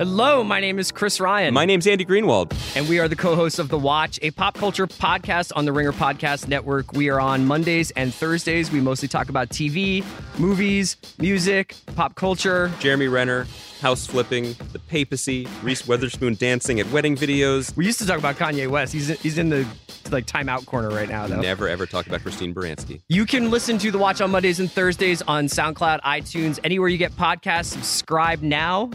[0.00, 1.52] Hello, my name is Chris Ryan.
[1.52, 2.54] My name's Andy Greenwald.
[2.74, 5.74] and we are the co hosts of The Watch, a pop culture podcast on the
[5.74, 6.94] Ringer Podcast Network.
[6.94, 8.72] We are on Mondays and Thursdays.
[8.72, 10.02] We mostly talk about TV,
[10.38, 12.72] movies, music, pop culture.
[12.80, 13.46] Jeremy Renner,
[13.82, 17.76] house flipping, the papacy, Reese Witherspoon dancing at wedding videos.
[17.76, 18.94] We used to talk about Kanye West.
[18.94, 19.66] He's he's in the
[20.10, 21.42] like timeout corner right now, though.
[21.42, 23.02] Never ever talk about Christine Baranski.
[23.08, 26.96] You can listen to The Watch on Mondays and Thursdays on SoundCloud, iTunes, anywhere you
[26.96, 27.66] get podcasts.
[27.66, 28.88] Subscribe now.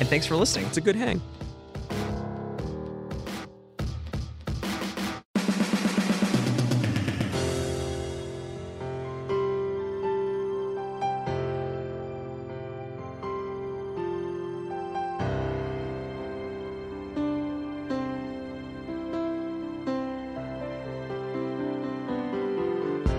[0.00, 0.64] And thanks for listening.
[0.64, 1.20] It's a good hang.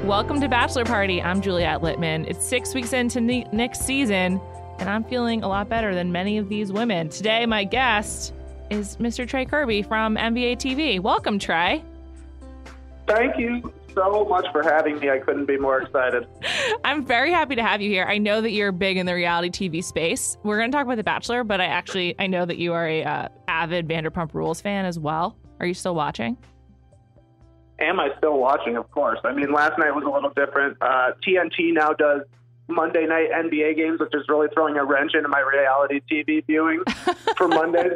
[0.03, 1.21] Welcome to Bachelor Party.
[1.21, 2.27] I'm Juliet Litman.
[2.27, 4.41] It's six weeks into ne- next season,
[4.81, 7.07] and I'm feeling a lot better than many of these women.
[7.07, 8.33] Today, my guest
[8.71, 9.27] is Mr.
[9.27, 10.99] Trey Kerby from NBA TV.
[10.99, 11.83] Welcome, Trey.
[13.05, 15.11] Thank you so much for having me.
[15.11, 16.25] I couldn't be more excited.
[16.83, 18.05] I'm very happy to have you here.
[18.05, 20.37] I know that you're big in the reality TV space.
[20.41, 22.87] We're going to talk about The Bachelor, but I actually I know that you are
[22.87, 25.37] a uh, avid Vanderpump Rules fan as well.
[25.59, 26.37] Are you still watching?
[27.77, 28.77] Am I still watching?
[28.77, 29.19] Of course.
[29.23, 30.77] I mean, last night was a little different.
[30.81, 32.21] Uh, TNT now does
[32.71, 36.83] Monday night NBA games, which is really throwing a wrench into my reality TV viewing
[37.37, 37.93] for Mondays.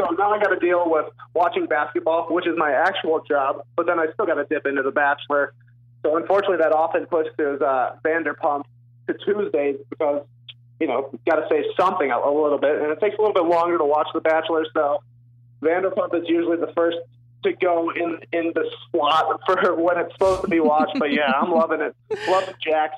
[0.00, 3.86] So now I got to deal with watching basketball, which is my actual job, but
[3.86, 5.52] then I still got to dip into The Bachelor.
[6.02, 8.64] So unfortunately, that often pushes uh, Vanderpump
[9.08, 10.24] to Tuesdays because,
[10.78, 13.34] you know, got to say something a, a little bit, and it takes a little
[13.34, 14.64] bit longer to watch The Bachelor.
[14.72, 15.02] So
[15.60, 16.98] Vanderpump is usually the first
[17.44, 20.98] to go in in the slot for when it's supposed to be watched.
[20.98, 21.94] But yeah, I'm loving it.
[22.28, 22.54] Loving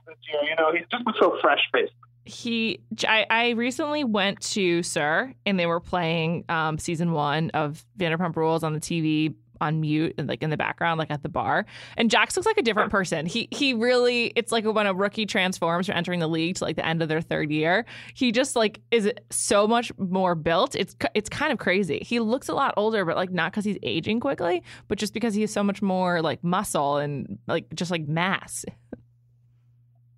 [0.07, 0.43] this year.
[0.49, 1.93] You know, he's just so fresh faced.
[2.25, 7.85] he I, I recently went to SUR and they were playing um, season one of
[7.99, 11.29] Vanderpump Rules on the TV on mute and like in the background, like at the
[11.29, 11.67] bar.
[11.97, 13.27] And Jax looks like a different person.
[13.27, 16.77] He he really it's like when a rookie transforms from entering the league to like
[16.77, 17.85] the end of their third year.
[18.15, 20.75] He just like is so much more built.
[20.75, 22.01] It's it's kind of crazy.
[22.03, 25.35] He looks a lot older, but like not because he's aging quickly, but just because
[25.35, 28.65] he has so much more like muscle and like just like mass.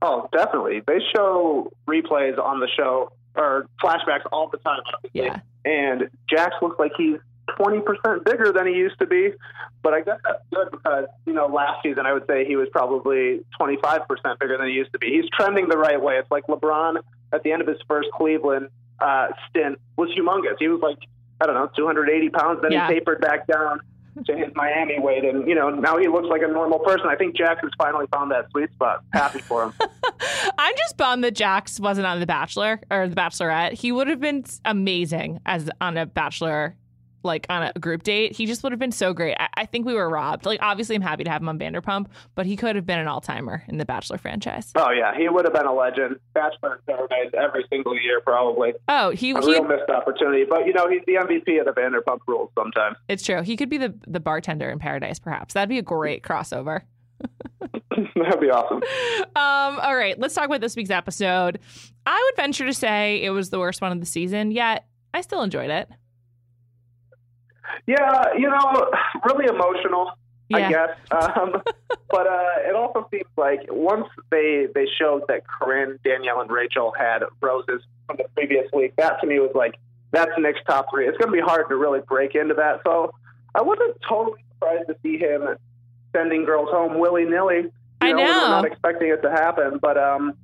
[0.02, 0.82] Oh, definitely.
[0.86, 4.80] They show replays on the show or flashbacks all the time.
[4.94, 5.26] obviously.
[5.26, 5.40] Yeah.
[5.64, 7.18] And Jax looks like he's
[7.58, 9.30] 20% bigger than he used to be.
[9.82, 12.68] But I guess that's good because, you know, last season I would say he was
[12.72, 14.06] probably 25%
[14.38, 15.08] bigger than he used to be.
[15.08, 16.16] He's trending the right way.
[16.18, 16.96] It's like LeBron
[17.32, 18.68] at the end of his first Cleveland
[19.00, 20.56] uh, stint was humongous.
[20.58, 20.98] He was like,
[21.40, 22.60] I don't know, 280 pounds.
[22.62, 22.86] Then Yeah.
[22.88, 23.80] he tapered back down
[24.26, 25.24] to his Miami weight.
[25.24, 27.06] And, you know, now he looks like a normal person.
[27.08, 29.02] I think Jax has finally found that sweet spot.
[29.12, 29.74] Happy for him.
[30.58, 33.72] I'm just bummed that Jax wasn't on The Bachelor or The Bachelorette.
[33.72, 36.76] He would have been amazing as on a Bachelor,
[37.22, 38.32] like on a group date.
[38.36, 39.36] He just would have been so great.
[39.38, 40.46] I, I think we were robbed.
[40.46, 43.08] Like, obviously, I'm happy to have him on Vanderpump, but he could have been an
[43.08, 44.72] all timer in the Bachelor franchise.
[44.74, 46.16] Oh yeah, he would have been a legend.
[46.34, 50.44] Bachelor Paradise every single year, probably Oh, he, a he real missed opportunity.
[50.48, 52.50] But you know, he's the MVP of the Vanderpump Rules.
[52.58, 53.42] Sometimes it's true.
[53.42, 55.54] He could be the the bartender in Paradise, perhaps.
[55.54, 56.82] That'd be a great crossover.
[58.16, 58.82] that'd be awesome.
[59.36, 61.58] Um, all right, let's talk about this week's episode.
[62.06, 65.20] I would venture to say it was the worst one of the season, yet I
[65.20, 65.88] still enjoyed it.
[67.86, 68.90] Yeah, you know,
[69.26, 70.12] really emotional.
[70.48, 70.66] Yeah.
[70.66, 70.90] I guess.
[71.10, 71.62] Um,
[72.10, 76.92] but uh, it also seems like once they they showed that Corinne, Danielle, and Rachel
[76.96, 79.76] had roses from the previous week, that to me was like
[80.10, 81.08] that's Nick's top three.
[81.08, 82.80] It's going to be hard to really break into that.
[82.84, 83.12] So
[83.54, 85.56] I wasn't totally surprised to see him
[86.14, 87.72] sending girls home willy nilly.
[88.00, 88.48] I know, know.
[88.48, 90.34] not expecting it to happen, but um,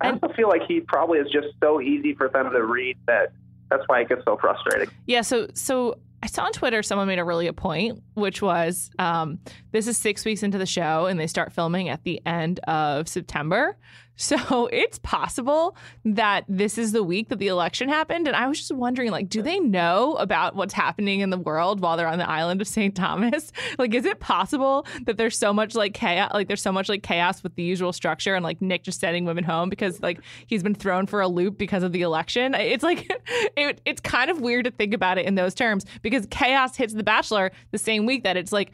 [0.00, 3.32] I also feel like he probably is just so easy for them to read that
[3.70, 4.88] that's why it gets so frustrating.
[5.06, 8.90] Yeah, so so I saw on Twitter someone made a really a point, which was
[8.98, 9.38] um,
[9.72, 13.08] this is six weeks into the show and they start filming at the end of
[13.08, 13.76] September.
[14.16, 18.26] So it's possible that this is the week that the election happened.
[18.26, 21.80] And I was just wondering, like, do they know about what's happening in the world
[21.80, 22.94] while they're on the island of St.
[22.94, 23.52] Thomas?
[23.76, 27.02] Like, is it possible that there's so much like chaos, like there's so much like
[27.02, 30.62] chaos with the usual structure and like Nick just sending women home because like he's
[30.62, 32.54] been thrown for a loop because of the election?
[32.54, 33.10] It's like
[33.56, 36.94] it, it's kind of weird to think about it in those terms because chaos hits
[36.94, 38.72] The Bachelor the same week that it's like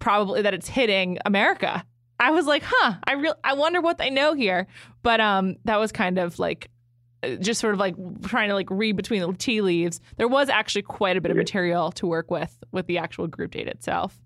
[0.00, 1.84] probably that it's hitting America.
[2.20, 4.66] I was like, huh, I real I wonder what they know here.
[5.02, 6.70] But um that was kind of like
[7.22, 10.00] uh, just sort of like trying to like read between the tea leaves.
[10.18, 13.52] There was actually quite a bit of material to work with with the actual group
[13.52, 14.20] date itself.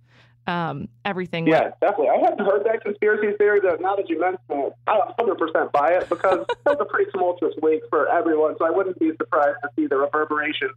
[0.47, 1.47] um, everything.
[1.47, 2.11] Yeah, definitely.
[2.11, 3.61] I haven't heard that conspiracy theory.
[3.61, 7.11] That now that you mention it, I 100% buy it because it was a pretty
[7.13, 8.55] tumultuous week for everyone.
[8.59, 10.71] So I wouldn't be surprised to see the reverberation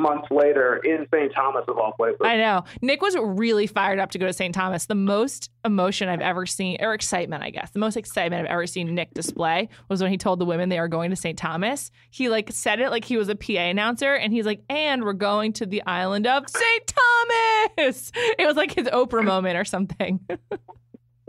[0.00, 1.32] months later in St.
[1.34, 2.20] Thomas of all places.
[2.22, 2.64] I know.
[2.82, 4.54] Nick was really fired up to go to St.
[4.54, 4.86] Thomas.
[4.86, 8.66] The most emotion I've ever seen, or excitement, I guess, the most excitement I've ever
[8.66, 11.38] seen Nick display was when he told the women they are going to St.
[11.38, 11.90] Thomas.
[12.10, 15.12] He like said it like he was a PA announcer, and he's like, "And we're
[15.12, 16.86] going to the island of St.
[16.86, 20.20] Thomas." It was like his Oprah moment or something.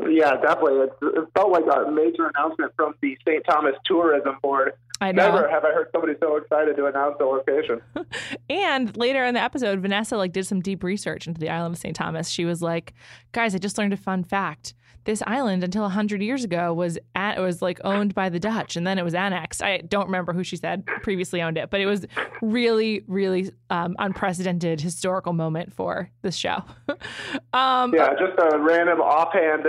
[0.10, 0.80] Yeah, definitely.
[0.80, 3.44] It, it felt like a major announcement from the St.
[3.48, 4.74] Thomas Tourism Board.
[5.02, 5.34] I know.
[5.34, 7.82] Never have I heard somebody so excited to announce the location.
[8.50, 11.80] And later in the episode, Vanessa like did some deep research into the island of
[11.80, 11.96] St.
[11.96, 12.30] Thomas.
[12.30, 12.94] She was like,
[13.32, 14.74] "Guys, I just learned a fun fact.
[15.06, 18.76] This island until 100 years ago was at, it was like owned by the Dutch
[18.76, 19.64] and then it was annexed.
[19.64, 22.06] I don't remember who she said previously owned it, but it was
[22.42, 26.64] really really um, unprecedented historical moment for this show.
[27.54, 29.64] um, Yeah, just a random offhand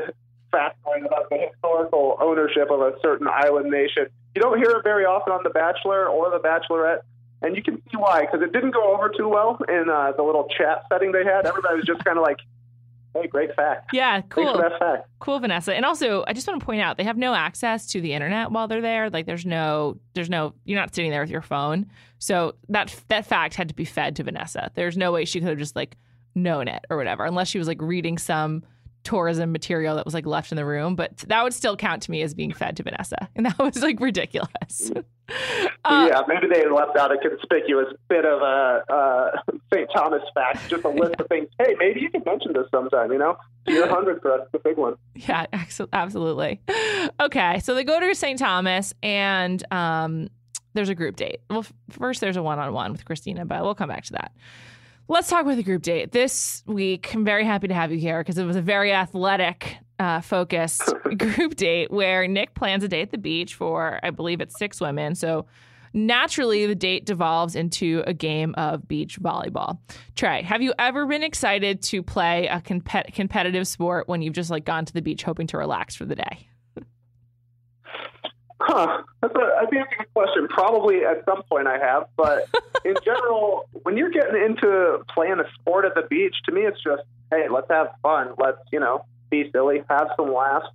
[0.52, 4.08] factoid about the historical ownership of a certain island nation.
[4.34, 7.00] You don't hear it very often on The Bachelor or The Bachelorette,
[7.42, 10.22] and you can see why, because it didn't go over too well in uh, the
[10.22, 11.46] little chat setting they had.
[11.46, 12.38] Everybody was just kind of like,
[13.14, 13.90] hey, great fact.
[13.92, 14.58] yeah, cool.
[14.78, 15.08] fact.
[15.18, 15.74] Cool, Vanessa.
[15.74, 18.50] And also, I just want to point out they have no access to the internet
[18.50, 19.10] while they're there.
[19.10, 21.86] Like, there's no, there's no, you're not sitting there with your phone.
[22.18, 24.70] So that that fact had to be fed to Vanessa.
[24.74, 25.96] There's no way she could have just like
[26.34, 28.62] known it or whatever, unless she was like reading some
[29.04, 30.94] tourism material that was like left in the room.
[30.94, 33.82] But that would still count to me as being fed to Vanessa, and that was
[33.82, 34.90] like ridiculous.
[35.84, 39.30] Uh, yeah, maybe they left out a conspicuous bit of a uh,
[39.72, 39.88] St.
[39.94, 41.48] Thomas fact, just a list of things.
[41.58, 43.10] Hey, maybe you can mention this sometime.
[43.10, 44.96] You know, year hundred for us, the big one.
[45.14, 45.46] Yeah,
[45.92, 46.60] absolutely.
[47.18, 48.38] Okay, so they go to St.
[48.38, 50.28] Thomas and um,
[50.74, 51.40] there's a group date.
[51.50, 54.32] Well, first there's a one-on-one with Christina, but we'll come back to that.
[55.08, 56.12] Let's talk about the group date.
[56.12, 59.76] This week, I'm very happy to have you here because it was a very athletic
[59.98, 64.40] uh, focused group date where Nick plans a date at the beach for, I believe
[64.40, 65.14] it's six women.
[65.14, 65.46] So
[65.92, 69.78] naturally, the date devolves into a game of beach volleyball.
[70.14, 74.50] Trey, have you ever been excited to play a compet- competitive sport when you've just
[74.50, 76.48] like gone to the beach hoping to relax for the day?
[78.64, 79.02] Huh.
[79.20, 80.48] That's a, I think that's a good question.
[80.48, 82.48] Probably at some point I have, but
[82.84, 86.82] in general, when you're getting into playing a sport at the beach, to me it's
[86.82, 88.34] just, hey, let's have fun.
[88.38, 90.66] Let's, you know, be silly, have some laughs.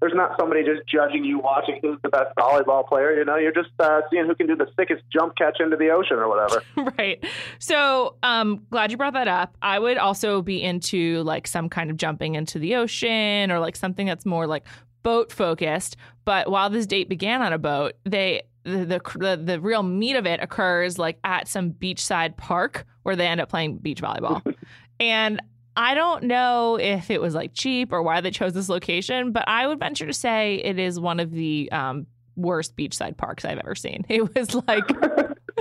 [0.00, 3.16] There's not somebody just judging you, watching who's the best volleyball player.
[3.16, 5.90] You know, you're just uh, seeing who can do the sickest jump catch into the
[5.90, 6.62] ocean or whatever.
[6.98, 7.24] right.
[7.60, 9.56] So, um, glad you brought that up.
[9.62, 13.76] I would also be into like some kind of jumping into the ocean or like
[13.76, 14.64] something that's more like
[15.02, 15.96] boat focused.
[16.24, 20.16] But while this date began on a boat, they the, the the the real meat
[20.16, 24.42] of it occurs like at some beachside park where they end up playing beach volleyball.
[25.00, 25.40] and
[25.76, 29.48] I don't know if it was like cheap or why they chose this location, but
[29.48, 32.06] I would venture to say it is one of the um,
[32.36, 34.04] worst beachside parks I've ever seen.
[34.08, 34.84] It was like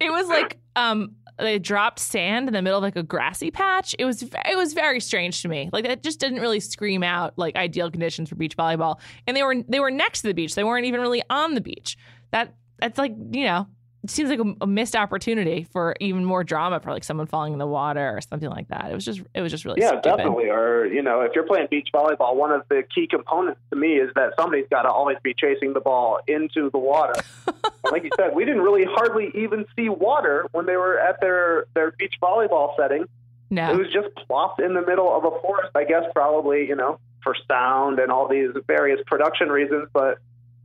[0.00, 3.94] it was like um they dropped sand in the middle of like a grassy patch.
[3.98, 5.70] It was it was very strange to me.
[5.72, 8.98] Like it just didn't really scream out like ideal conditions for beach volleyball.
[9.26, 10.54] And they were they were next to the beach.
[10.54, 11.96] They weren't even really on the beach.
[12.30, 13.66] That that's like you know
[14.06, 17.58] seems like a, a missed opportunity for even more drama for like someone falling in
[17.58, 18.90] the water or something like that.
[18.90, 20.02] It was just it was just really Yeah, stupid.
[20.04, 20.48] definitely.
[20.48, 23.94] Or, you know, if you're playing beach volleyball, one of the key components to me
[23.94, 27.20] is that somebody's got to always be chasing the ball into the water.
[27.90, 31.64] Like you said, we didn't really hardly even see water when they were at their,
[31.74, 33.06] their beach volleyball setting.
[33.50, 37.00] It was just plopped in the middle of a forest, I guess, probably, you know,
[37.24, 39.88] for sound and all these various production reasons.
[39.92, 40.18] But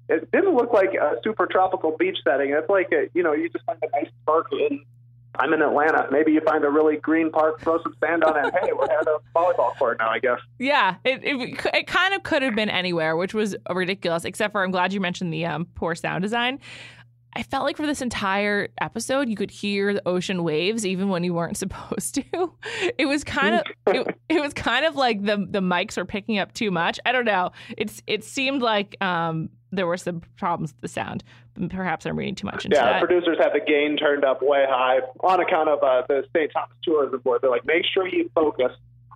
[0.09, 2.51] it didn't look like a super tropical beach setting.
[2.51, 4.83] It's like, a, you know, you just find a nice park in.
[5.37, 6.07] I'm in Atlanta.
[6.11, 8.53] Maybe you find a really green park, throw some sand on it.
[8.61, 10.39] Hey, we're at a volleyball court now, I guess.
[10.59, 14.23] Yeah, it, it it kind of could have been anywhere, which was ridiculous.
[14.23, 16.59] Except for I'm glad you mentioned the um, poor sound design.
[17.35, 21.25] I felt like for this entire episode, you could hear the ocean waves even when
[21.25, 22.53] you weren't supposed to.
[22.97, 26.39] It was kind of it, it was kind of like the the mics were picking
[26.39, 26.99] up too much.
[27.05, 27.51] I don't know.
[27.77, 31.23] It's it seemed like um, there were some problems with the sound.
[31.69, 32.99] Perhaps I'm reading too much into Yeah, the that.
[33.07, 36.51] producers have the gain turned up way high on account of uh, the St.
[36.51, 37.41] Thomas Tourism Board.
[37.41, 38.71] They're like, make sure you focus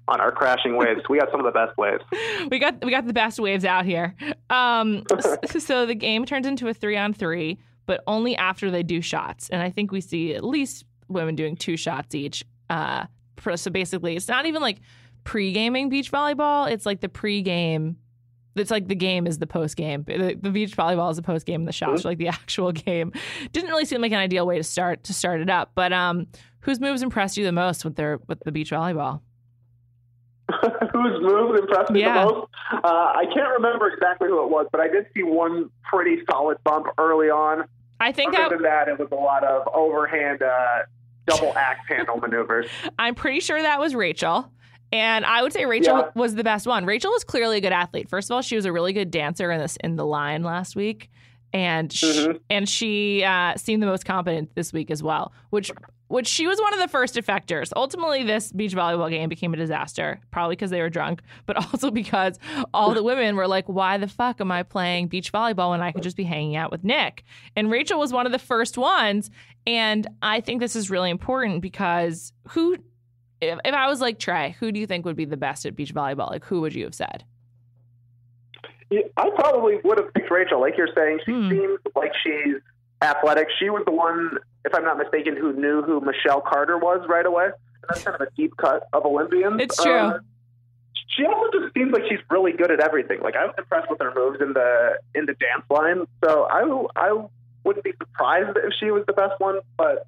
[0.08, 1.02] on our crashing waves.
[1.10, 2.02] We got some of the best waves.
[2.52, 4.16] we got we got the best waves out here.
[4.50, 5.04] Um,
[5.60, 9.50] so the game turns into a three on three, but only after they do shots.
[9.50, 12.44] And I think we see at least women doing two shots each.
[12.70, 13.06] Uh,
[13.56, 14.80] so basically, it's not even like
[15.24, 16.70] pre gaming beach volleyball.
[16.72, 17.98] It's like the pre game.
[18.60, 20.04] It's like the game is the post game.
[20.06, 22.72] The, the beach volleyball is the post game, and the shots are like the actual
[22.72, 23.12] game.
[23.52, 25.72] Didn't really seem like an ideal way to start to start it up.
[25.76, 26.28] But um,
[26.62, 29.22] whose moves impressed you the most with their with the beach volleyball?
[30.94, 32.26] whose moves impressed me Yeah.
[32.26, 32.48] the most.
[32.74, 36.58] Uh, I can't remember exactly who it was, but I did see one pretty solid
[36.64, 37.66] bump early on.
[38.00, 40.80] I think Other that than that, it was a lot of overhand uh,
[41.28, 42.66] double axe handle maneuvers.
[42.98, 44.52] I'm pretty sure that was Rachel.
[44.92, 46.10] And I would say Rachel Yeah.
[46.16, 46.86] was the best one.
[46.86, 48.10] Rachel was clearly a good athlete.
[48.10, 50.76] First of all, she was a really good dancer in this in the line last
[50.76, 51.10] week,
[51.54, 52.40] and sh Mhm.
[52.50, 55.32] and she uh, seemed the most competent this week as well.
[55.52, 55.72] Which
[56.08, 57.72] which she was one of the first defectors.
[57.76, 61.92] Ultimately, this beach volleyball game became a disaster, probably because they were drunk, but also
[61.92, 62.40] because
[62.74, 65.92] all the women were like, "Why the fuck am I playing beach volleyball when I
[65.92, 67.24] could just be hanging out with Nick?"
[67.56, 69.30] And Rachel was one of the first ones.
[69.68, 72.78] And I think this is really important because who
[73.42, 75.76] if, if I was like Trey, who do you think would be the best at
[75.76, 76.30] beach volleyball?
[76.30, 77.24] Like, who would you have said?
[78.90, 80.60] Yeah, I probably would have picked Rachel.
[80.62, 81.50] Like you're saying, she Hmm.
[81.50, 82.56] seems like she's
[83.02, 83.48] athletic.
[83.60, 87.26] She was the one, if I'm not mistaken, who knew who Michelle Carter was right
[87.26, 87.46] away.
[87.46, 87.54] And
[87.90, 89.62] that's kind of a deep cut of Olympians.
[89.62, 89.94] It's true.
[89.94, 90.20] Uh,
[91.16, 93.20] she also just seems like she's really good at everything.
[93.22, 96.08] Like I was impressed with her moves in the in the dance line.
[96.24, 96.62] So I
[96.96, 97.26] I
[97.64, 100.08] wouldn't be surprised if she was the best one, but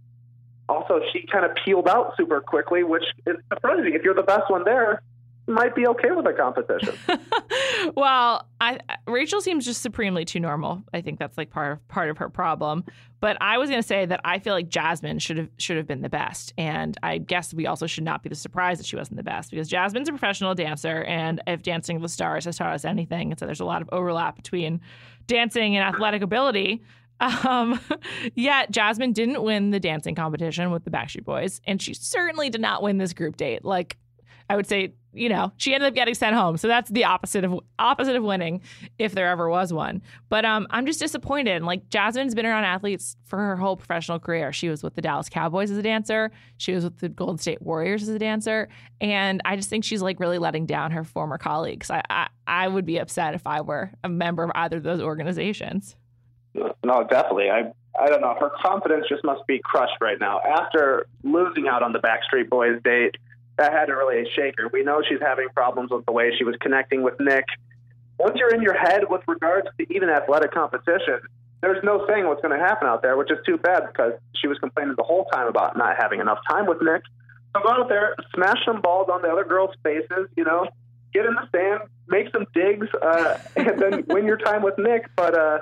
[0.72, 3.94] also she kind of peeled out super quickly, which is surprising.
[3.94, 5.02] If you're the best one there,
[5.48, 6.96] you might be okay with the competition.
[7.96, 10.84] well, I Rachel seems just supremely too normal.
[10.94, 12.84] I think that's like part of part of her problem.
[13.20, 15.88] But I was going to say that I feel like Jasmine should have should have
[15.88, 19.18] been the best, and I guess we also should not be surprised that she wasn't
[19.18, 22.74] the best because Jasmine's a professional dancer, and if Dancing with the Stars has taught
[22.74, 24.80] us anything, it's that there's a lot of overlap between
[25.28, 26.84] dancing and athletic ability.
[27.22, 27.80] Um,
[28.36, 32.62] yet Jasmine didn't win the dancing competition with the Backstreet Boys, and she certainly did
[32.62, 33.64] not win this group date.
[33.64, 33.98] Like
[34.50, 36.58] I would say, you know, she ended up getting sent home.
[36.58, 38.62] So that's the opposite of opposite of winning,
[38.98, 40.02] if there ever was one.
[40.28, 41.64] But um, I'm just disappointed.
[41.64, 44.52] Like Jasmine's been around athletes for her whole professional career.
[44.52, 46.32] She was with the Dallas Cowboys as a dancer.
[46.58, 48.68] She was with the Golden State Warriors as a dancer.
[49.00, 51.90] And I just think she's like really letting down her former colleagues.
[51.90, 55.00] I I, I would be upset if I were a member of either of those
[55.00, 55.96] organizations.
[56.54, 57.50] No, definitely.
[57.50, 58.36] I I don't know.
[58.40, 60.40] Her confidence just must be crushed right now.
[60.40, 63.16] After losing out on the Backstreet Boys date,
[63.58, 64.70] that had to really shake her.
[64.72, 67.46] We know she's having problems with the way she was connecting with Nick.
[68.18, 71.20] Once you're in your head with regards to even athletic competition,
[71.62, 74.48] there's no saying what's going to happen out there, which is too bad because she
[74.48, 77.04] was complaining the whole time about not having enough time with Nick.
[77.56, 80.68] So go out there, smash some balls on the other girls' faces, you know,
[81.14, 85.08] get in the sand, make some digs, uh, and then win your time with Nick.
[85.16, 85.60] But uh,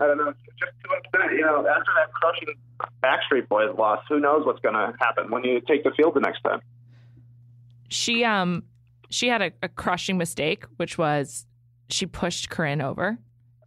[0.00, 1.32] I don't know, just too upset.
[1.32, 2.48] You know, after that crushing
[3.04, 6.20] Backstreet Boys loss, who knows what's going to happen when you take the field the
[6.20, 6.60] next time?
[7.90, 8.62] she um
[9.10, 11.46] she had a, a crushing mistake, which was
[11.88, 13.18] she pushed Corinne over,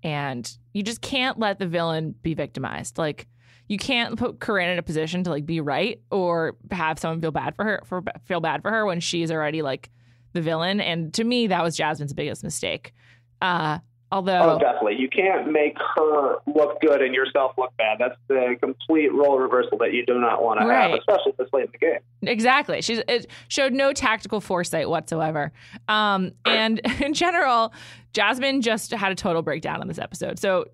[0.02, 2.98] and you just can't let the villain be victimized.
[2.98, 3.28] Like
[3.68, 7.32] you can't put Corinne in a position to like be right or have someone feel
[7.32, 9.92] bad for her for feel bad for her when she's already like
[10.32, 10.82] the villain.
[10.82, 12.94] And to me, that was Jasmine's biggest mistake.
[13.42, 13.80] Uh,
[14.14, 14.96] although Oh, definitely.
[15.00, 17.98] You can't make her look good and yourself look bad.
[18.00, 21.66] That's the complete role reversal that you do not want to have, especially this late
[21.66, 22.00] in the game.
[22.22, 22.82] Exactly.
[22.82, 25.52] She's it showed no tactical foresight whatsoever.
[25.88, 27.74] Um, and in general,
[28.14, 30.38] Jasmine just had a total breakdown on this episode.
[30.40, 30.66] So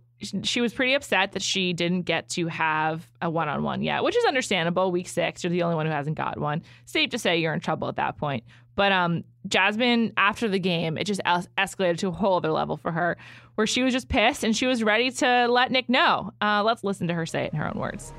[0.43, 4.25] she was pretty upset that she didn't get to have a one-on-one yet, which is
[4.25, 4.91] understandable.
[4.91, 6.61] Week six, you're the only one who hasn't got one.
[6.85, 8.43] Safe to say you're in trouble at that point.
[8.79, 12.77] But um, Jasmine, after the game, it just es- escalated to a whole other level
[12.77, 13.17] for her,
[13.55, 16.31] where she was just pissed and she was ready to let Nick know.
[16.41, 18.13] Uh, let's listen to her say it in her own words.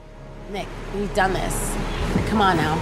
[0.52, 1.74] Nick, we've done this.
[2.28, 2.74] Come on now.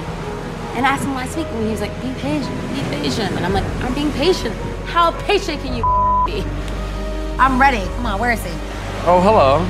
[0.75, 3.31] And I asked him last week, and he was like, be patient, be patient.
[3.37, 4.57] And I'm like, I'm being patient.
[4.87, 5.85] How patient can you
[6.27, 6.45] be?
[7.39, 7.87] I'm ready.
[7.95, 8.51] Come on, where is he?
[9.07, 9.65] Oh, hello.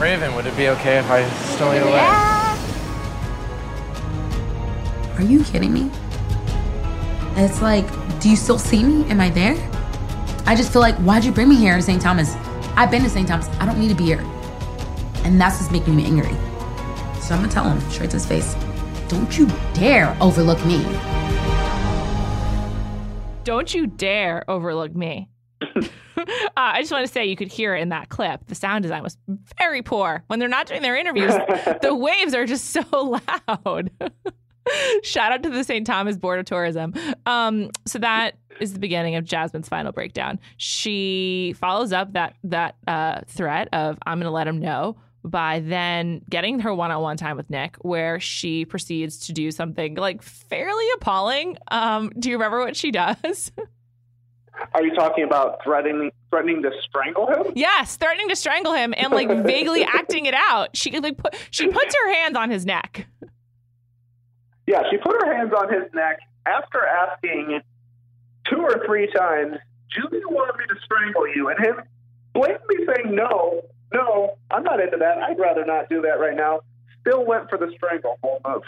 [0.00, 1.98] Raven, would it be okay if I stole you away?
[5.16, 5.90] Are you kidding me?
[7.36, 7.86] It's like,
[8.20, 9.08] do you still see me?
[9.10, 9.56] Am I there?
[10.44, 12.00] I just feel like, why'd you bring me here to St.
[12.00, 12.34] Thomas?
[12.76, 13.26] I've been to St.
[13.26, 13.48] Thomas.
[13.58, 14.20] I don't need to be here.
[15.24, 16.34] And that's what's making me angry.
[17.20, 18.54] So I'm gonna tell him straight to his face,
[19.08, 20.84] don't you dare overlook me.
[23.44, 25.28] Don't you dare overlook me.
[26.16, 26.24] uh,
[26.56, 28.46] I just want to say you could hear it in that clip.
[28.46, 29.16] The sound design was
[29.58, 30.22] very poor.
[30.26, 31.32] When they're not doing their interviews,
[31.82, 32.82] the waves are just so
[33.48, 33.90] loud.
[35.02, 35.86] Shout out to the St.
[35.86, 36.94] Thomas Board of Tourism.
[37.26, 40.38] Um, so that is the beginning of Jasmine's final breakdown.
[40.56, 45.60] She follows up that that uh, threat of "I'm going to let him know" by
[45.60, 50.84] then getting her one-on-one time with Nick, where she proceeds to do something like fairly
[50.96, 51.56] appalling.
[51.70, 53.52] Um, do you remember what she does?
[54.74, 57.52] Are you talking about threatening threatening to strangle him?
[57.54, 60.76] yes, threatening to strangle him and like vaguely acting it out.
[60.76, 63.06] She like put she puts her hands on his neck.
[64.72, 67.60] Yeah, she put her hands on his neck after asking
[68.48, 69.58] two or three times,
[69.90, 71.82] Julia wanted me to strangle you, and him
[72.32, 73.60] blatantly saying, no,
[73.92, 75.18] no, I'm not into that.
[75.18, 76.60] I'd rather not do that right now,
[77.02, 78.62] still went for the strangle move.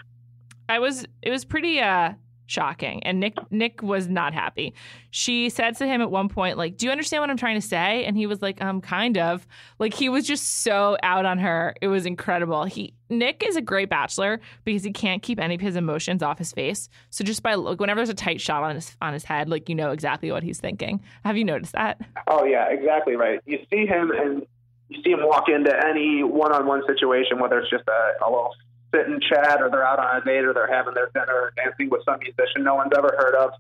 [0.68, 2.12] I was it was pretty uh
[2.46, 4.74] shocking and Nick Nick was not happy.
[5.10, 7.66] She said to him at one point like, "Do you understand what I'm trying to
[7.66, 9.46] say?" And he was like, "Um kind of."
[9.78, 11.74] Like he was just so out on her.
[11.80, 12.64] It was incredible.
[12.64, 16.38] He Nick is a great bachelor because he can't keep any of his emotions off
[16.38, 16.88] his face.
[17.10, 19.68] So just by look whenever there's a tight shot on his on his head, like
[19.68, 21.02] you know exactly what he's thinking.
[21.24, 22.00] Have you noticed that?
[22.26, 23.40] Oh yeah, exactly right.
[23.46, 24.46] You see him and
[24.88, 28.54] you see him walk into any one-on-one situation, whether it's just a, a little
[28.94, 31.52] sit and chat, or they're out on a date, or they're having their dinner, or
[31.56, 33.50] dancing with some musician no one's ever heard of.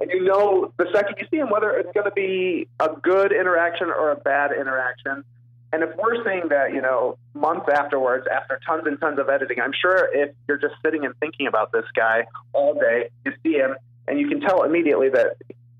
[0.00, 3.32] And you know the second you see him whether it's going to be a good
[3.32, 5.24] interaction or a bad interaction.
[5.72, 9.60] And if we're seeing that, you know, months afterwards, after tons and tons of editing,
[9.60, 13.52] I'm sure if you're just sitting and thinking about this guy all day, you see
[13.52, 13.76] him,
[14.08, 15.36] and you can tell immediately that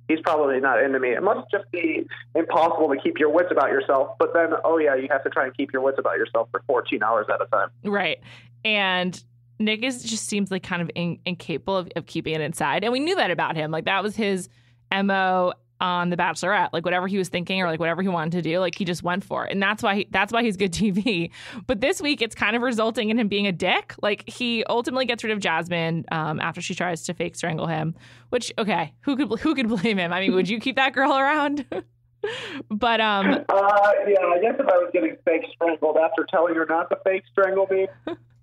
[0.07, 1.11] he's probably not into me.
[1.11, 4.17] It must just be impossible to keep your wits about yourself.
[4.19, 6.63] But then, oh yeah, you have to try and keep your wits about yourself for
[6.67, 7.71] 14 hours at a time.
[7.83, 8.21] Right.
[8.65, 9.23] And
[9.59, 12.83] Nick is just seems like kind of in, incapable of, of keeping it inside.
[12.83, 13.71] And we knew that about him.
[13.71, 14.49] Like that was his
[14.93, 16.71] MO on The Bachelorette.
[16.73, 19.03] Like whatever he was thinking or like whatever he wanted to do, like he just
[19.03, 19.53] went for it.
[19.53, 21.31] And that's why he, that's why he's good TV.
[21.67, 23.95] But this week it's kind of resulting in him being a dick.
[24.03, 27.95] Like he ultimately gets rid of Jasmine um, after she tries to fake strangle him.
[28.31, 30.13] Which okay, who could who could blame him?
[30.13, 31.67] I mean, would you keep that girl around?
[32.71, 36.67] but um uh, yeah, I guess if I was getting fake strangled after telling her
[36.67, 37.87] not to fake strangle me,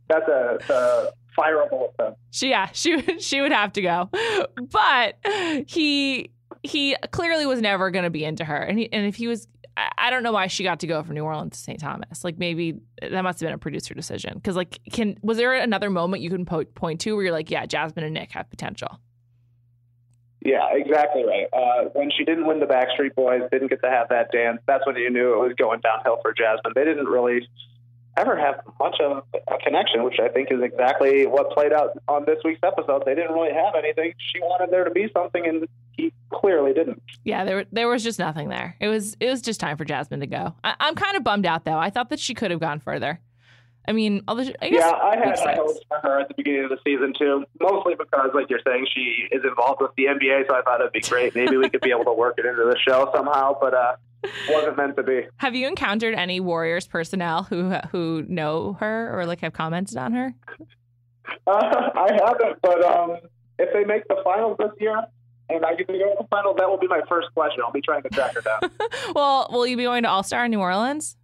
[0.08, 2.16] that's a, a fireable offense.
[2.32, 4.10] She, yeah, she she would have to go.
[4.72, 5.18] But
[5.68, 6.32] he
[6.64, 9.48] he clearly was never going to be into her, and he, and if he was,
[9.76, 11.80] I, I don't know why she got to go from New Orleans to St.
[11.80, 12.24] Thomas.
[12.24, 14.34] Like maybe that must have been a producer decision.
[14.36, 17.52] Because like, can was there another moment you can po- point to where you're like,
[17.52, 19.00] yeah, Jasmine and Nick have potential?
[20.42, 21.48] Yeah, exactly right.
[21.52, 24.86] Uh, when she didn't win the Backstreet Boys, didn't get to have that dance, that's
[24.86, 26.74] when you knew it was going downhill for Jasmine.
[26.74, 27.48] They didn't really
[28.18, 32.26] ever have much of a connection, which I think is exactly what played out on
[32.26, 33.04] this week's episode.
[33.06, 34.14] They didn't really have anything.
[34.18, 37.02] She wanted there to be something, and he clearly didn't.
[37.24, 38.76] Yeah, there there was just nothing there.
[38.80, 40.54] It was it was just time for Jasmine to go.
[40.64, 41.78] I, am kind of bummed out though.
[41.78, 43.20] I thought that she could have gone further.
[43.88, 46.66] I mean, although I guess yeah, I had high hopes for her at the beginning
[46.66, 47.46] of the season too.
[47.62, 50.92] Mostly because, like you're saying, she is involved with the NBA, so I thought it'd
[50.92, 51.36] be great.
[51.36, 53.58] Maybe we could be able to work it into the show somehow.
[53.60, 53.96] But uh,
[54.50, 55.22] wasn't meant to be.
[55.38, 60.14] Have you encountered any Warriors personnel who who know her or like have commented on
[60.14, 60.34] her?
[61.46, 63.18] Uh, I haven't, but um,
[63.60, 65.04] if they make the finals this year
[65.50, 67.64] and I get to go to the finals, that will be my first question.
[67.66, 68.72] I'll be trying to track her down.
[69.16, 71.16] well, will you be going to All Star in New Orleans?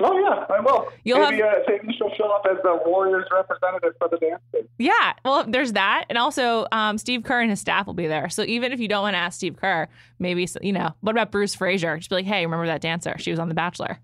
[0.00, 0.88] Oh yeah, I will.
[1.04, 1.54] You'll maybe, have...
[1.54, 4.66] uh, maybe she'll show up as the Warriors representative for the dance team.
[4.78, 8.30] Yeah, well, there's that, and also um, Steve Kerr and his staff will be there.
[8.30, 11.30] So even if you don't want to ask Steve Kerr, maybe you know, what about
[11.30, 11.98] Bruce Fraser?
[11.98, 13.16] Just be like, hey, remember that dancer?
[13.18, 13.98] She was on The Bachelor.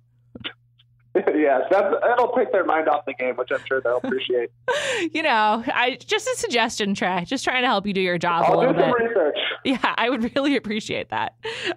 [1.14, 4.50] yes, that's, that'll take their mind off the game, which I'm sure they'll appreciate.
[5.12, 7.24] you know, I just a suggestion, Trey.
[7.24, 8.92] Just trying to help you do your job I'll a little bit.
[8.94, 9.36] research.
[9.64, 11.34] Yeah, I would really appreciate that.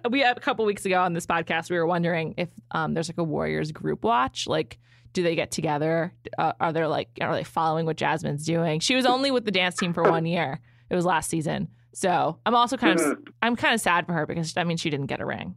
[0.08, 3.18] We a couple weeks ago on this podcast, we were wondering if um, there's like
[3.18, 4.78] a Warriors group watch, like.
[5.14, 6.14] Do they get together?
[6.38, 8.80] Uh, are they like are they following what Jasmine's doing?
[8.80, 10.58] She was only with the dance team for one year.
[10.88, 11.68] It was last season.
[11.92, 13.22] So I'm also kind of Mm-hmm.
[13.42, 15.54] I'm kind of sad for her because I mean she didn't get a ring.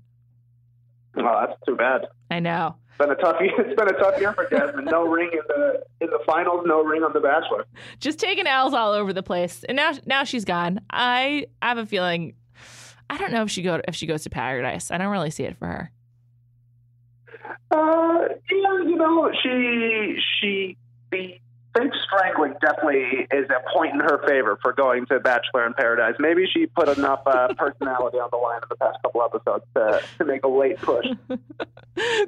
[1.18, 2.02] Oh, that's too bad.
[2.30, 2.76] I know.
[2.96, 3.54] It's been a tough year.
[3.60, 4.86] It's been a tough year for Jasmine.
[4.86, 6.64] No ring in the in the finals.
[6.66, 7.66] No ring on The Bachelor.
[8.00, 10.80] Just taking L's all over the place, and now now she's gone.
[10.90, 12.36] I have a feeling.
[13.10, 14.92] I don't know if she go if she goes to paradise.
[14.92, 15.92] I don't really see it for her.
[17.72, 20.78] Uh, yeah, you know, she she
[21.12, 21.38] the
[21.78, 26.16] fake strangling definitely is a point in her favor for going to Bachelor in Paradise.
[26.20, 30.02] Maybe she put enough uh, personality on the line in the past couple episodes to,
[30.20, 31.06] to make a late push.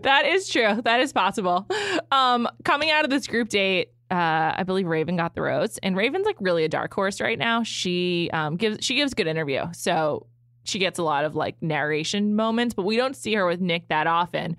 [0.02, 0.82] that is true.
[0.84, 1.68] That is possible.
[2.12, 5.98] Um, coming out of this group date, uh, I believe Raven got the rose, and
[5.98, 7.64] Raven's like really a dark horse right now.
[7.64, 10.28] She um, gives she gives good interview, so
[10.64, 13.90] she gets a lot of like narration moments, but we don't see her with Nick
[13.90, 14.56] that often.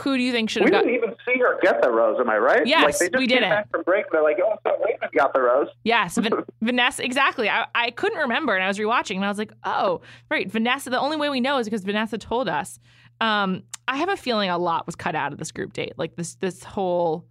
[0.00, 0.88] Who do you think should We have got?
[0.88, 2.18] didn't even see her get the rose.
[2.20, 2.66] Am I right?
[2.66, 3.50] Yes, like they just we came didn't.
[3.50, 4.04] back from break.
[4.12, 5.68] They're like, oh, so Raven got the rose.
[5.84, 7.04] Yes, Van- Vanessa.
[7.04, 7.48] Exactly.
[7.48, 10.90] I, I couldn't remember, and I was rewatching, and I was like, oh, right, Vanessa.
[10.90, 12.78] The only way we know is because Vanessa told us.
[13.20, 15.94] Um, I have a feeling a lot was cut out of this group date.
[15.96, 17.24] Like this, this whole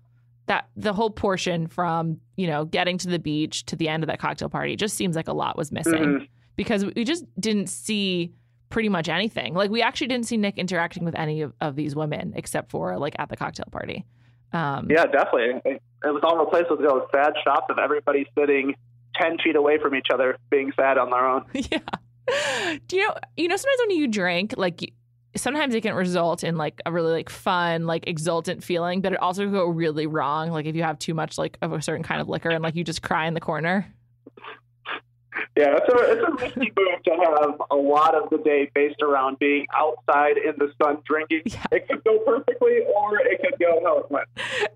[0.48, 4.08] that the whole portion from you know getting to the beach to the end of
[4.08, 6.28] that cocktail party just seems like a lot was missing Mhm.
[6.56, 8.32] because we just didn't see
[8.76, 9.54] pretty much anything.
[9.54, 12.98] Like we actually didn't see Nick interacting with any of, of these women except for
[12.98, 14.06] like at the cocktail party.
[14.52, 15.62] Um, Yeah, definitely.
[15.64, 18.76] It, it was all replaced with those sad shots of everybody sitting
[19.16, 21.46] ten feet away from each other, being sad on their own.
[21.54, 22.78] yeah.
[22.88, 23.16] Do you know?
[23.38, 24.82] You know, sometimes when you drink, like.
[24.82, 24.90] you-
[25.38, 29.20] Sometimes it can result in like a really like fun, like exultant feeling, but it
[29.20, 30.50] also can go really wrong.
[30.50, 32.74] Like if you have too much like of a certain kind of liquor and like
[32.74, 33.86] you just cry in the corner.
[35.56, 39.02] Yeah, it's a it's a risky move to have a lot of the day based
[39.02, 41.42] around being outside in the sun drinking.
[41.46, 41.66] Yeah.
[41.72, 44.28] It could go perfectly, or it could go how it went.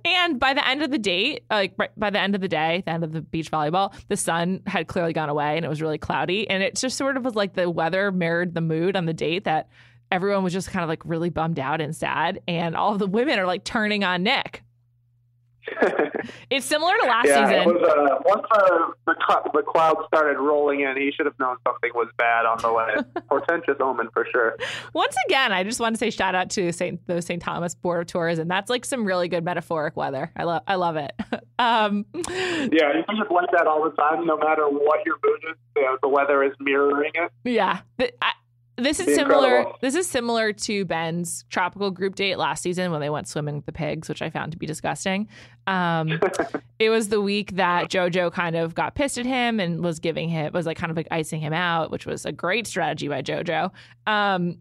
[0.06, 2.92] And by the end of the date, like by the end of the day, the
[2.92, 5.98] end of the beach volleyball, the sun had clearly gone away and it was really
[5.98, 6.50] cloudy.
[6.50, 9.46] And it just sort of was like the weather mirrored the mood on the date
[9.46, 9.70] that
[10.12, 12.42] everyone was just kind of like really bummed out and sad.
[12.48, 14.64] And all the women are like turning on Nick.
[16.50, 17.62] It's similar to last yeah, season.
[17.62, 17.84] it was.
[17.84, 21.92] Uh, once the the, cl- the clouds started rolling in, he should have known something
[21.94, 23.22] was bad on the way.
[23.30, 24.58] Portentous omen for sure.
[24.94, 27.06] Once again, I just want to say shout out to St.
[27.08, 27.42] the St.
[27.42, 28.48] Thomas Board of Tourism.
[28.48, 30.32] That's like some really good metaphoric weather.
[30.36, 31.14] I love I love it.
[31.60, 35.40] um, Yeah, you can just like that all the time, no matter what your mood
[35.52, 35.58] is.
[35.76, 37.32] You know, the weather is mirroring it.
[37.44, 37.80] Yeah.
[38.00, 38.32] I,
[38.80, 39.58] this is similar.
[39.58, 39.78] incredible.
[39.82, 43.66] This is similar to Ben's tropical group date last season when they went swimming with
[43.66, 45.28] the pigs, which I found to be disgusting.
[45.68, 46.20] Um,
[46.80, 50.30] it was the week that JoJo kind of got pissed at him and was giving
[50.30, 53.22] him was like kind of like icing him out, which was a great strategy by
[53.22, 53.72] JoJo.
[54.08, 54.58] Um,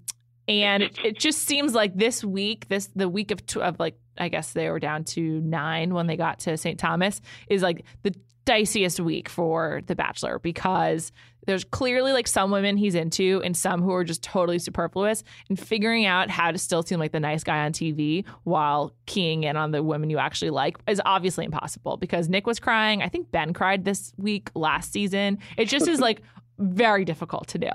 [0.46, 3.98] and it, it just seems like this week, this the week of, tw- of like
[4.16, 6.78] I guess they were down to nine when they got to St.
[6.78, 11.12] Thomas is like the diciest week for The Bachelor because
[11.48, 15.58] there's clearly like some women he's into and some who are just totally superfluous and
[15.58, 19.56] figuring out how to still seem like the nice guy on TV while keying in
[19.56, 23.00] on the women you actually like is obviously impossible because Nick was crying.
[23.00, 25.38] I think Ben cried this week last season.
[25.56, 26.20] It just is like
[26.58, 27.70] very difficult to do.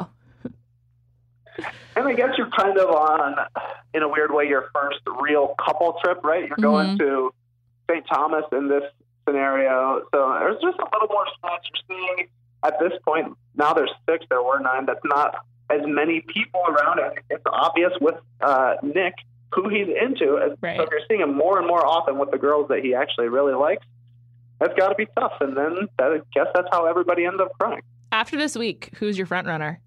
[1.95, 3.35] And I guess you're kind of on,
[3.95, 6.47] in a weird way, your first real couple trip, right?
[6.47, 6.97] You're going mm-hmm.
[6.97, 7.33] to
[7.89, 8.05] St.
[8.07, 8.83] Thomas in this
[9.27, 10.03] scenario.
[10.13, 12.27] So there's just a little more spots you're seeing
[12.63, 13.37] at this point.
[13.55, 14.85] Now there's six, there were nine.
[14.85, 15.35] That's not
[15.69, 16.99] as many people around.
[16.99, 19.13] And it's obvious with uh, Nick
[19.51, 20.37] who he's into.
[20.37, 20.77] And Right.
[20.77, 23.27] So if you're seeing him more and more often with the girls that he actually
[23.27, 23.85] really likes,
[24.59, 25.33] that's got to be tough.
[25.41, 27.81] And then that, I guess that's how everybody ends up crying.
[28.11, 29.79] After this week, who's your front runner?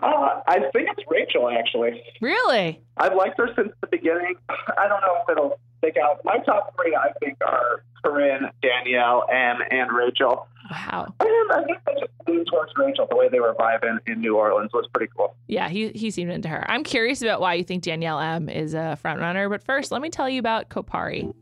[0.00, 2.02] Uh, I think it's Rachel, actually.
[2.20, 2.82] Really?
[2.96, 4.34] I've liked her since the beginning.
[4.48, 6.20] I don't know if it'll stick out.
[6.24, 10.48] My top three, I think, are Corinne, Danielle, Em, and Rachel.
[10.70, 11.14] Wow.
[11.20, 13.06] I think they just lean towards Rachel.
[13.08, 15.36] The way they were vibing in New Orleans was pretty cool.
[15.46, 16.68] Yeah, he he seemed into her.
[16.70, 20.00] I'm curious about why you think Danielle M is a front runner, but first, let
[20.00, 21.34] me tell you about Kopari.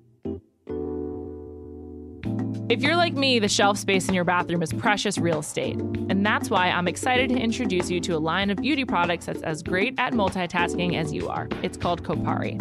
[2.68, 5.76] If you're like me, the shelf space in your bathroom is precious real estate.
[5.76, 9.42] And that's why I'm excited to introduce you to a line of beauty products that's
[9.42, 11.48] as great at multitasking as you are.
[11.62, 12.58] It's called Kopari.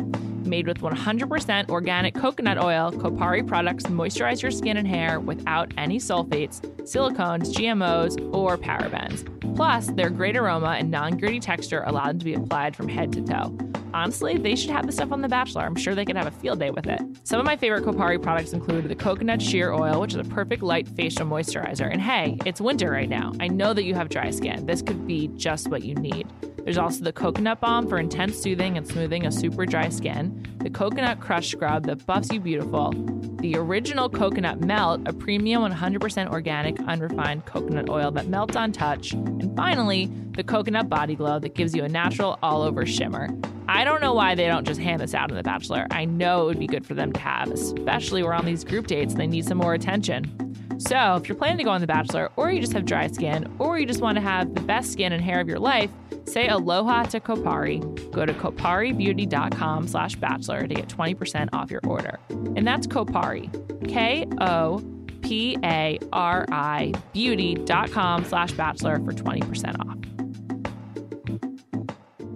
[0.52, 5.98] Made with 100% organic coconut oil, Kopari products moisturize your skin and hair without any
[5.98, 9.26] sulfates, silicones, GMOs, or parabens.
[9.56, 13.14] Plus, their great aroma and non gritty texture allow them to be applied from head
[13.14, 13.58] to toe.
[13.94, 15.62] Honestly, they should have this stuff on The Bachelor.
[15.62, 17.00] I'm sure they could have a field day with it.
[17.24, 20.64] Some of my favorite Kopari products include the coconut sheer oil, which is a perfect
[20.64, 21.90] light facial moisturizer.
[21.90, 23.32] And hey, it's winter right now.
[23.40, 24.66] I know that you have dry skin.
[24.66, 26.28] This could be just what you need.
[26.64, 30.70] There's also the coconut balm for intense soothing and smoothing a super dry skin, the
[30.70, 32.92] coconut crush scrub that buffs you beautiful,
[33.40, 39.14] the original coconut melt, a premium 100% organic unrefined coconut oil that melts on touch,
[39.14, 43.30] and finally, the coconut body glow that gives you a natural all over shimmer.
[43.68, 45.88] I don't know why they don't just hand this out in The Bachelor.
[45.92, 48.88] I know it would be good for them to have, especially we're on these group
[48.88, 50.51] dates and they need some more attention.
[50.82, 53.56] So, if you're planning to go on The Bachelor, or you just have dry skin,
[53.60, 55.91] or you just want to have the best skin and hair of your life,
[56.26, 57.82] say aloha to Kopari.
[58.12, 62.17] Go to koparibeauty.com slash bachelor to get 20% off your order.
[62.30, 63.48] And that's Kopari.
[63.88, 64.84] K O
[65.22, 69.98] P A R I beauty.com slash bachelor for 20% off.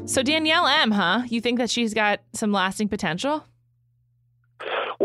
[0.07, 1.23] So Danielle M, huh?
[1.27, 3.43] You think that she's got some lasting potential?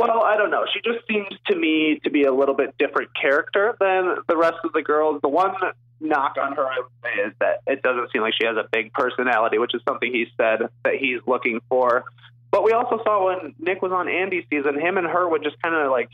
[0.00, 0.64] Well, I don't know.
[0.72, 4.56] She just seems to me to be a little bit different character than the rest
[4.64, 5.20] of the girls.
[5.20, 5.52] The one
[6.00, 8.66] knock on her, I would say, is that it doesn't seem like she has a
[8.72, 12.04] big personality, which is something he said that he's looking for.
[12.50, 15.60] But we also saw when Nick was on Andi's season, him and her would just
[15.60, 16.08] kind of like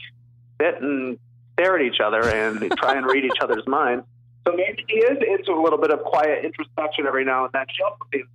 [0.61, 1.17] sit and
[1.53, 4.03] stare at each other and try and read each other's minds.
[4.45, 7.67] So maybe he is into a little bit of quiet introspection every now and then.
[7.73, 8.27] She also seems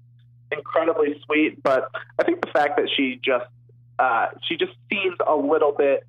[0.51, 3.45] incredibly sweet, but I think the fact that she just
[3.99, 6.07] uh, she just seems a little bit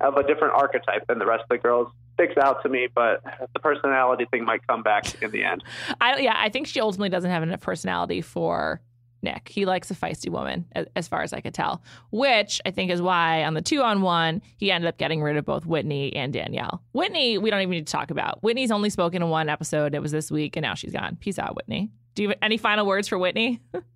[0.00, 1.88] of a different archetype than the rest of the girls.
[2.14, 3.22] Sticks out to me, but
[3.54, 5.64] the personality thing might come back in the end.
[6.00, 8.80] I yeah, I think she ultimately doesn't have enough personality for
[9.24, 9.48] Nick.
[9.48, 11.82] He likes a feisty woman, as far as I could tell,
[12.12, 15.36] which I think is why on the two on one, he ended up getting rid
[15.36, 16.82] of both Whitney and Danielle.
[16.92, 18.40] Whitney, we don't even need to talk about.
[18.44, 19.94] Whitney's only spoken in one episode.
[19.94, 21.16] It was this week, and now she's gone.
[21.16, 21.90] Peace out, Whitney.
[22.14, 23.60] Do you have any final words for Whitney?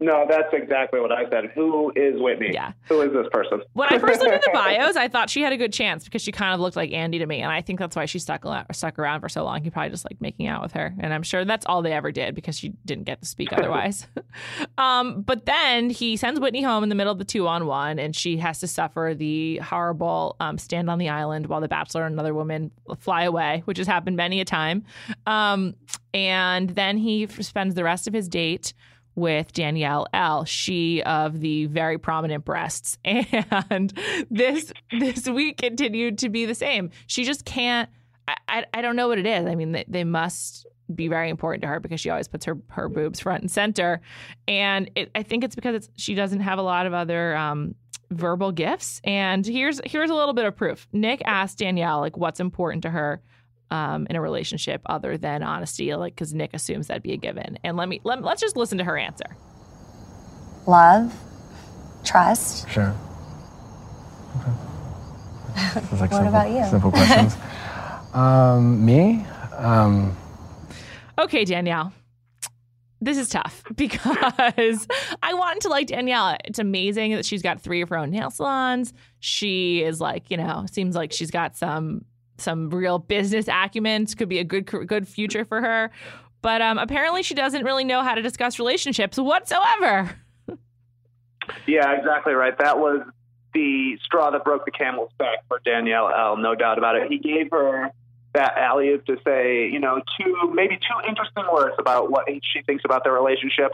[0.00, 1.50] No, that's exactly what I said.
[1.54, 2.50] Who is Whitney?
[2.52, 2.72] Yeah.
[2.88, 3.62] Who is this person?
[3.72, 6.22] When I first looked at the bios, I thought she had a good chance because
[6.22, 8.44] she kind of looked like Andi to me, and I think that's why she stuck
[8.72, 9.62] stuck around for so long.
[9.62, 12.12] He probably just liked making out with her, and I'm sure that's all they ever
[12.12, 14.06] did because she didn't get to speak otherwise.
[14.78, 17.98] um, but then he sends Whitney home in the middle of the two on one,
[17.98, 22.04] and she has to suffer the horrible um, stand on the island while the Bachelor
[22.04, 24.84] and another woman fly away, which has happened many a time.
[25.26, 25.74] Um,
[26.14, 28.72] and then he spends the rest of his date
[29.18, 32.98] with Danielle L, she of the very prominent breasts.
[33.70, 33.92] And
[34.30, 36.90] this this week continued to be the same.
[37.06, 37.88] She just can't
[38.46, 39.46] I, I, don't know what it is.
[39.46, 42.58] I mean, they, they must be very important to her because she always puts her,
[42.68, 44.00] her boobs front and center.
[44.46, 47.74] And it, I think it's because it's, she doesn't have a lot of other um,
[48.10, 49.00] verbal gifts.
[49.04, 50.88] And here's here's a little bit of proof.
[50.92, 53.22] Nick asked Danielle like what's important to her
[53.70, 57.58] um, in a relationship other than honesty, like because Nick assumes that'd be a given.
[57.64, 59.36] And let me let, let's just listen to her answer.
[60.66, 61.14] Love,
[62.04, 62.68] trust.
[62.70, 62.94] Sure.
[64.40, 64.52] Okay.
[65.74, 66.64] Like What simple, about you?
[66.66, 67.36] Simple questions.
[68.14, 69.24] um, me?
[69.56, 70.16] Um,
[71.18, 71.92] Okay, Danielle.
[73.00, 74.86] This is tough because
[75.22, 76.36] I want to like Danielle.
[76.44, 78.92] It's amazing that she's got three of her own nail salons.
[79.18, 82.04] She is like, you know, seems like she's got some
[82.38, 84.06] some real business acumen.
[84.06, 85.90] Could be a good good future for her.
[86.40, 90.16] But um, apparently, she doesn't really know how to discuss relationships whatsoever.
[91.66, 92.56] Yeah, exactly right.
[92.58, 93.00] That was
[93.54, 96.36] the straw that broke the camel's back for Danielle L.
[96.36, 97.10] No doubt about it.
[97.10, 97.90] He gave her
[98.34, 102.84] that alley to say, you know, two maybe two interesting words about what she thinks
[102.84, 103.72] about their relationship,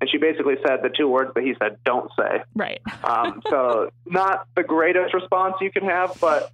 [0.00, 2.80] and she basically said the two words that he said, "Don't say." Right.
[3.04, 6.50] Um, so not the greatest response you can have, but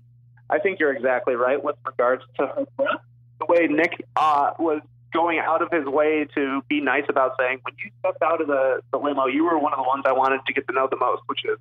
[0.51, 3.01] I think you're exactly right with regards to her breath.
[3.39, 4.81] The way Nick uh, was
[5.13, 8.47] going out of his way to be nice about saying, when you stepped out of
[8.47, 10.89] the, the limo, you were one of the ones I wanted to get to know
[10.91, 11.59] the most, which is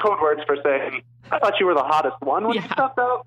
[0.00, 3.26] code words for saying, I thought you were the hottest one when you stepped out.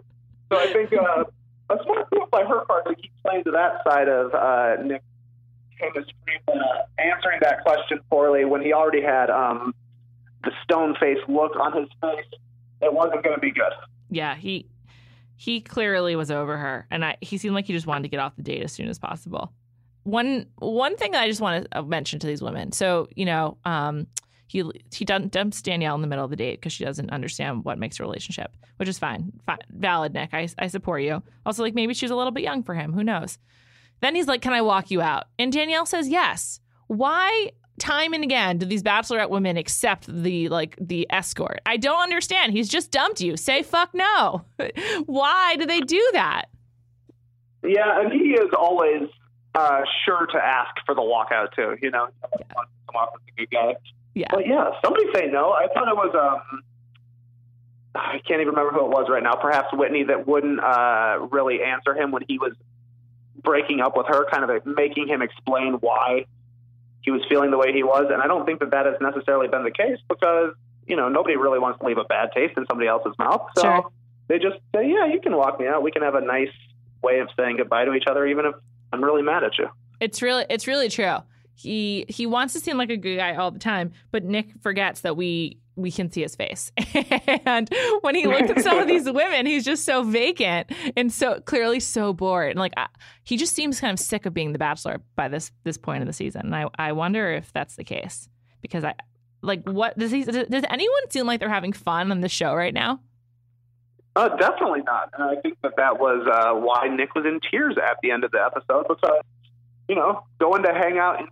[0.51, 1.23] So I think uh,
[1.69, 5.01] a smart move by her part to keep playing to that side of uh, Nick
[5.79, 6.13] chemistry,
[6.47, 6.53] uh,
[6.99, 9.73] answering that question poorly when he already had um,
[10.43, 12.25] the stone face look on his face.
[12.82, 13.71] It wasn't going to be good.
[14.10, 14.67] Yeah, he
[15.36, 18.19] he clearly was over her, and I he seemed like he just wanted to get
[18.19, 19.52] off the date as soon as possible.
[20.04, 22.72] One one thing I just want to mention to these women.
[22.72, 24.08] So you know, um,
[24.48, 27.80] he he dumps Danielle in the middle of the date because she doesn't understand what
[27.80, 30.13] makes a relationship, which is fine, fine valid.
[30.13, 31.24] Nick, I I support you.
[31.46, 32.93] Also, like maybe she's a little bit young for him.
[32.93, 33.39] Who knows?
[34.02, 36.60] Then he's like, "Can I walk you out?" And Danielle says yes.
[36.88, 37.52] Why?
[37.79, 41.59] Time and again, do these bachelorette women accept the like the escort?
[41.65, 42.53] I don't understand.
[42.53, 43.36] He's just dumped you.
[43.36, 44.45] Say fuck no.
[45.05, 46.45] Why do they do that?
[47.63, 49.09] Yeah, and he is always
[49.55, 51.75] uh, sure to ask for the walkout too.
[51.81, 52.45] You know, yeah.
[52.53, 53.75] come off as a good guy.
[54.13, 54.27] Yeah.
[54.29, 55.51] But yeah, somebody say no.
[55.51, 56.13] I thought it was.
[56.13, 56.62] Um,
[57.95, 59.36] I can't even remember who it was right now.
[59.36, 62.53] Perhaps Whitney that wouldn't uh, really answer him when he was
[63.43, 66.25] breaking up with her, kind of like making him explain why
[67.03, 68.07] he was feeling the way he was.
[68.11, 70.53] And I don't think that that has necessarily been the case because
[70.87, 73.47] you know nobody really wants to leave a bad taste in somebody else's mouth.
[73.55, 73.91] So Sure.
[74.27, 75.83] they just say, yeah, you can walk me out.
[75.83, 76.49] We can have a nice
[77.01, 78.55] way of saying goodbye to each other, even if
[78.91, 79.67] I'm really mad at you.
[79.99, 81.17] It's really it's really true.
[81.55, 85.01] He he wants to seem like a good guy all the time, but Nick forgets
[85.01, 86.71] that we we can see his face.
[87.45, 87.69] and
[88.01, 91.79] when he looks at some of these women, he's just so vacant and so clearly
[91.79, 92.51] so bored.
[92.51, 92.73] And like
[93.23, 96.07] he just seems kind of sick of being the bachelor by this this point in
[96.07, 96.41] the season.
[96.45, 98.29] And I I wonder if that's the case
[98.61, 98.95] because I
[99.41, 102.73] like what does he does anyone seem like they're having fun on the show right
[102.73, 102.99] now?
[104.15, 105.09] Uh, definitely not.
[105.13, 108.23] And I think that that was uh, why Nick was in tears at the end
[108.23, 109.21] of the episode because,
[109.88, 111.28] you know, going to hang out and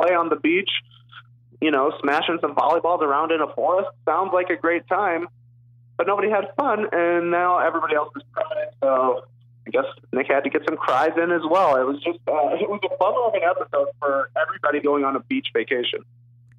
[0.00, 0.70] play on the beach,
[1.60, 5.28] you know, smashing some volleyballs around in a forest sounds like a great time,
[5.96, 8.70] but nobody had fun, and now everybody else is crying.
[8.82, 9.24] So
[9.66, 11.76] I guess Nick had to get some cries in as well.
[11.76, 15.20] It was just, uh, it was a of an episode for everybody going on a
[15.20, 16.00] beach vacation.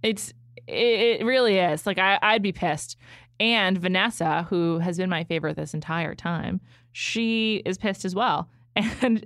[0.02, 0.34] It's
[0.68, 1.86] it, it really is.
[1.86, 2.98] Like I, I'd be pissed.
[3.40, 8.48] And Vanessa, who has been my favorite this entire time, she is pissed as well.
[8.76, 9.26] And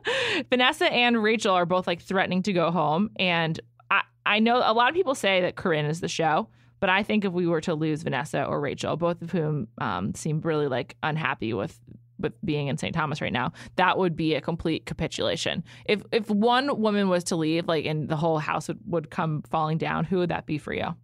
[0.50, 3.10] Vanessa and Rachel are both like threatening to go home.
[3.16, 6.48] And I, I know a lot of people say that Corinne is the show,
[6.80, 10.14] but I think if we were to lose Vanessa or Rachel, both of whom um,
[10.14, 11.78] seem really like unhappy with
[12.20, 12.92] with being in St.
[12.92, 15.62] Thomas right now, that would be a complete capitulation.
[15.86, 19.42] If if one woman was to leave, like, and the whole house would, would come
[19.50, 20.96] falling down, who would that be for you?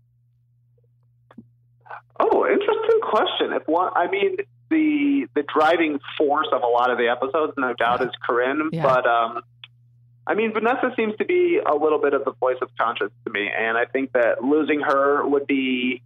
[2.21, 3.53] Oh, interesting question.
[3.53, 4.37] If one, I mean,
[4.75, 8.71] the the driving force of a lot of the episodes, no doubt, is Corinne.
[8.73, 8.83] Yeah.
[8.83, 9.43] But um,
[10.27, 13.31] I mean, Vanessa seems to be a little bit of the voice of conscience to
[13.31, 16.03] me, and I think that losing her would be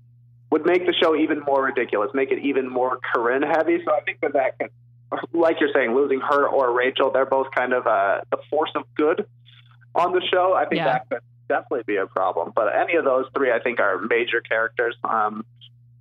[0.50, 3.78] would make the show even more ridiculous, make it even more Corinne heavy.
[3.84, 4.70] So I think that that could,
[5.32, 8.82] like you're saying, losing her or Rachel, they're both kind of uh, the force of
[8.94, 9.26] good
[9.94, 10.54] on the show.
[10.54, 10.92] I think Yeah.
[10.92, 12.52] that could definitely be a problem.
[12.54, 14.96] But any of those three, I think, are major characters.
[15.04, 15.44] Um,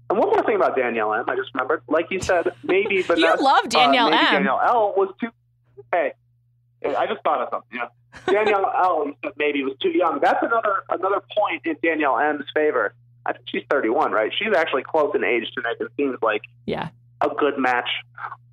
[0.10, 1.26] and one more thing about Danielle M.
[1.28, 4.34] I just remembered, like you said, maybe but you love Danielle uh, maybe M.
[4.34, 4.94] Danielle L.
[4.96, 5.30] was too.
[5.92, 6.14] Hey,
[6.86, 7.78] I just thought of something.
[7.80, 7.88] Yeah.
[8.34, 9.04] Danielle L.
[9.08, 10.20] You said maybe was too young.
[10.22, 12.94] That's another another point in Danielle M.'s favor.
[13.26, 14.32] I think she's 31, right?
[14.38, 15.62] She's actually close in age to.
[15.86, 16.90] It seems like Yeah.
[17.22, 17.90] a good match,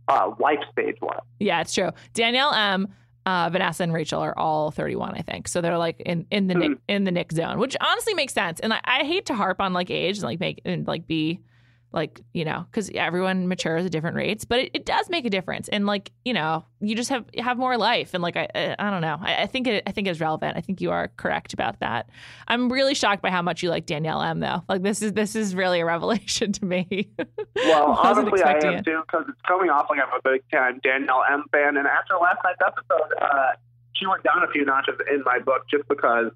[0.09, 1.21] uh, life stage wise.
[1.39, 1.91] Yeah, it's true.
[2.13, 2.89] Danielle M,
[3.27, 5.49] uh, Vanessa and Rachel are all 31, I think.
[5.49, 8.61] So they're like in, in the Nick in the Nick zone, which honestly makes sense.
[8.61, 11.41] And I, I hate to harp on like age and like make and like be
[11.95, 15.31] like you know because everyone matures at different rates, but it, it does make a
[15.31, 15.69] difference.
[15.69, 18.13] And like you know you just have have more life.
[18.13, 19.17] And like I I, I don't know.
[19.21, 20.57] I, I think it I think it's relevant.
[20.57, 22.11] I think you are correct about that.
[22.49, 24.63] I'm really shocked by how much you like Danielle M though.
[24.69, 27.11] Like this is this is really a revelation to me.
[27.55, 28.85] Well, honestly, I am it.
[28.85, 31.77] too because it's coming off like I'm a big time Danielle M fan.
[31.77, 33.53] And after last night's episode, uh,
[33.95, 36.33] she went down a few notches in my book just because,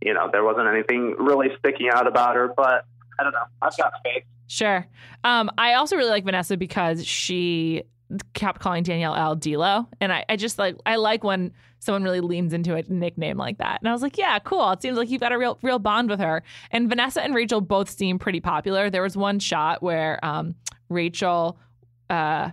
[0.00, 2.48] you know, there wasn't anything really sticking out about her.
[2.56, 2.84] But
[3.18, 3.44] I don't know.
[3.60, 4.22] I've got faith.
[4.50, 4.84] Sure.
[5.22, 7.84] Um, I also really like Vanessa because she
[8.34, 12.18] kept calling Danielle L D'Lo, and I, I just like I like when someone really
[12.18, 13.80] leans into a nickname like that.
[13.80, 14.72] And I was like, yeah, cool.
[14.72, 16.42] It seems like you've got a real real bond with her.
[16.72, 18.90] And Vanessa and Rachel both seem pretty popular.
[18.90, 20.56] There was one shot where um,
[20.88, 21.56] Rachel
[22.10, 22.50] uh,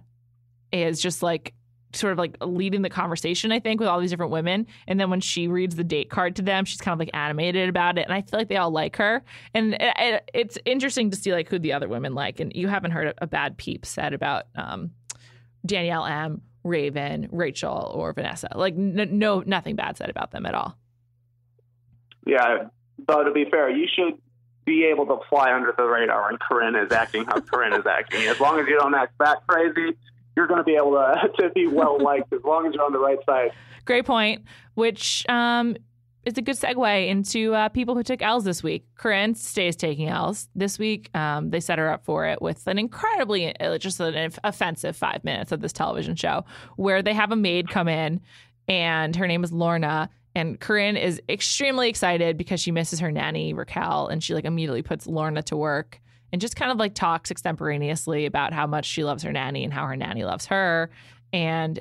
[0.71, 1.55] is just like
[1.93, 4.67] sort of like leading the conversation, I think, with all these different women.
[4.87, 7.69] And then when she reads the date card to them, she's kind of like animated
[7.69, 8.05] about it.
[8.05, 9.23] And I feel like they all like her.
[9.53, 12.39] And it, it, it's interesting to see like who the other women like.
[12.39, 14.91] And you haven't heard a, bad peep said about um,
[15.65, 18.49] Danielle M, Raven, Rachel, or Vanessa.
[18.55, 20.77] Like n- no, nothing bad said about them at all.
[22.25, 22.67] Yeah.
[23.07, 24.19] Though to be fair, you should
[24.65, 28.27] be able to fly under the radar when Corinne is acting how Corinne is acting.
[28.27, 29.95] As long as you don't act that crazy,
[30.37, 32.93] you're going to be able to, to be well liked as long as you're on
[32.93, 33.51] the right side.
[33.85, 34.43] Great point,
[34.75, 35.75] which um,
[36.23, 38.85] is a good segue into uh, people who took L's this week.
[38.95, 40.47] Corinne stays taking L's.
[40.55, 44.31] This week, um, they set her up for it with an incredibly, uh, just an
[44.43, 46.45] offensive five minutes of this television show
[46.75, 48.21] where they have a maid come in
[48.67, 50.09] and her name is Lorna.
[50.35, 54.83] And Corinne is extremely excited because she misses her nanny, Raquel, and she like immediately
[54.83, 55.99] puts Lorna to work
[56.31, 59.73] and just kind of like talks extemporaneously about how much she loves her nanny and
[59.73, 60.89] how her nanny loves her.
[61.33, 61.79] And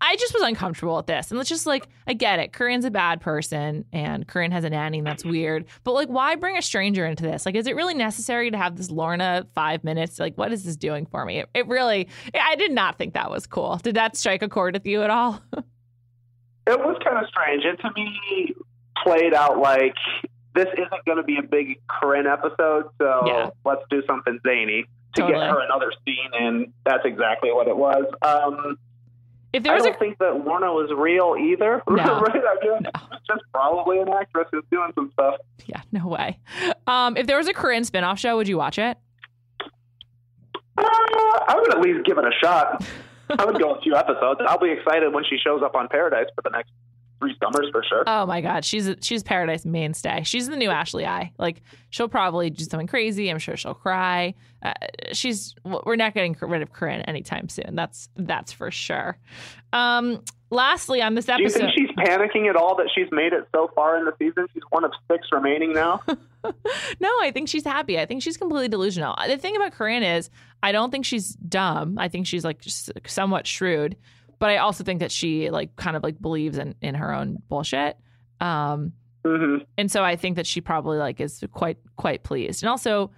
[0.00, 1.30] I just was uncomfortable with this.
[1.30, 2.52] And it's just like, I get it.
[2.52, 5.66] Corinne's a bad person and Corinne has a nanny and that's weird.
[5.84, 7.46] But like, why bring a stranger into this?
[7.46, 10.18] Like, is it really necessary to have this Lorna five minutes?
[10.18, 11.38] Like, what is this doing for me?
[11.38, 13.76] It, it really, I did not think that was cool.
[13.76, 15.40] Did that strike a chord with you at all?
[16.66, 17.64] It was kind of strange.
[17.64, 18.54] It to me
[19.02, 19.96] played out like
[20.54, 23.50] this isn't going to be a big Corinne episode, so Yeah.
[23.64, 24.84] let's do something zany
[25.14, 25.38] to Totally.
[25.40, 28.04] get her another scene, and that's exactly what it was.
[28.22, 28.78] Um,
[29.52, 31.82] if there I don't a, think that Lorna was real either.
[31.90, 32.20] No.
[32.20, 32.34] right?
[32.36, 35.34] I mean, it's just probably an actress who's doing some stuff.
[35.66, 36.38] yeah, no way.
[36.86, 38.96] Um, if there was a Corinne spinoff show, would you watch it?
[40.78, 42.84] Uh, I would at least give it a shot.
[43.38, 44.40] I would go a few episodes.
[44.46, 46.70] I'll be excited when she shows up on Paradise for the next
[47.22, 48.02] three summers for sure.
[48.06, 50.22] Oh my God, she's she's Paradise mainstay.
[50.24, 51.32] She's the new Ashley I.
[51.38, 53.28] Like she'll probably do something crazy.
[53.28, 54.34] I'm sure she'll cry.
[54.62, 54.72] Uh,
[55.12, 57.74] she's we're not getting rid of Corinne anytime soon.
[57.74, 59.18] That's that's for sure.
[59.72, 63.32] Um, lastly, on this episode, Do you think she's panicking at all that she's made
[63.32, 64.46] it so far in the season?
[64.52, 66.02] She's one of six remaining now.
[66.08, 67.98] no, I think she's happy.
[67.98, 69.16] I think she's completely delusional.
[69.26, 70.30] The thing about Corinne is,
[70.62, 71.98] I don't think she's dumb.
[71.98, 72.62] I think she's like
[73.06, 73.96] somewhat shrewd,
[74.42, 77.40] but I also think that she like kind of like believes in in her own
[77.48, 77.96] bullshit.
[78.40, 78.92] Um,
[79.24, 82.64] hmm and so I think that she probably like is quite quite pleased.
[82.64, 83.12] And also,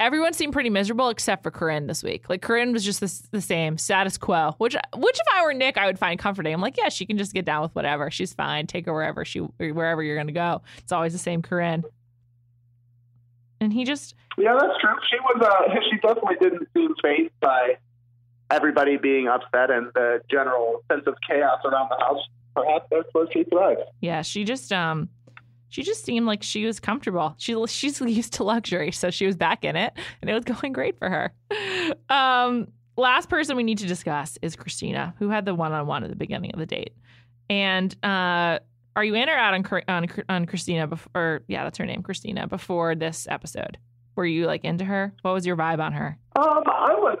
[0.00, 2.28] everyone seemed pretty miserable except for Corinne this week.
[2.28, 5.78] Like Corinne was just the, the same status quo, which which if I were Nick,
[5.78, 6.52] I would find comforting.
[6.52, 8.10] I'm like, yeah, she can just get down with whatever.
[8.10, 8.66] She's fine.
[8.66, 10.62] Take her wherever she wherever you're gonna go.
[10.78, 11.84] It's always the same Corinne.
[13.60, 14.96] And he just Yeah, that's true.
[15.08, 15.40] She was.
[15.40, 17.76] Uh, she definitely didn't seem fazed by
[18.50, 22.20] everybody being upset and the general sense of chaos around the house.
[22.54, 23.80] Perhaps that's where she thrives.
[24.00, 25.08] Yeah, she just um
[25.68, 27.34] she just seemed like she was comfortable.
[27.38, 30.72] She she's used to luxury, so she was back in it and it was going
[30.72, 31.32] great for her.
[32.08, 36.16] Um last person we need to discuss is Kristina, who had the one-on-one at the
[36.16, 36.94] beginning of the date.
[37.48, 38.60] And uh,
[38.94, 40.88] are you in or out on on, on Kristina?
[40.88, 42.48] Before, or yeah, that's her name, Kristina.
[42.48, 43.78] Before this episode,
[44.14, 45.12] were you like into her?
[45.22, 46.18] What was your vibe on her?
[46.36, 47.18] Um, I was.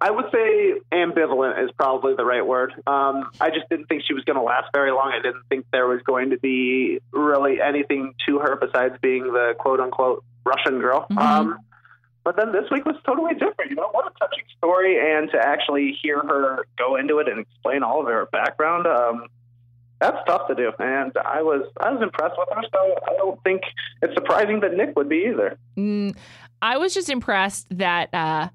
[0.00, 2.72] I would say ambivalent is probably the right word.
[2.86, 5.12] Um, I just didn't think she was going to last very long.
[5.12, 9.54] I didn't think there was going to be really anything to her besides being the
[9.58, 11.06] quote unquote Russian girl.
[11.10, 11.18] Mhm.
[11.20, 11.58] Um,
[12.24, 13.70] but then this week was totally different.
[13.70, 17.40] You know, what a touching story, and to actually hear her go into it and
[17.40, 18.86] explain all of her background.
[18.86, 19.26] Um,
[20.00, 22.62] that's tough to do, and I was I was impressed with her.
[22.72, 23.62] So I don't think
[24.02, 25.58] it's surprising that Nick would be either.
[25.76, 26.16] Mm,
[26.60, 28.48] I was just impressed that uh,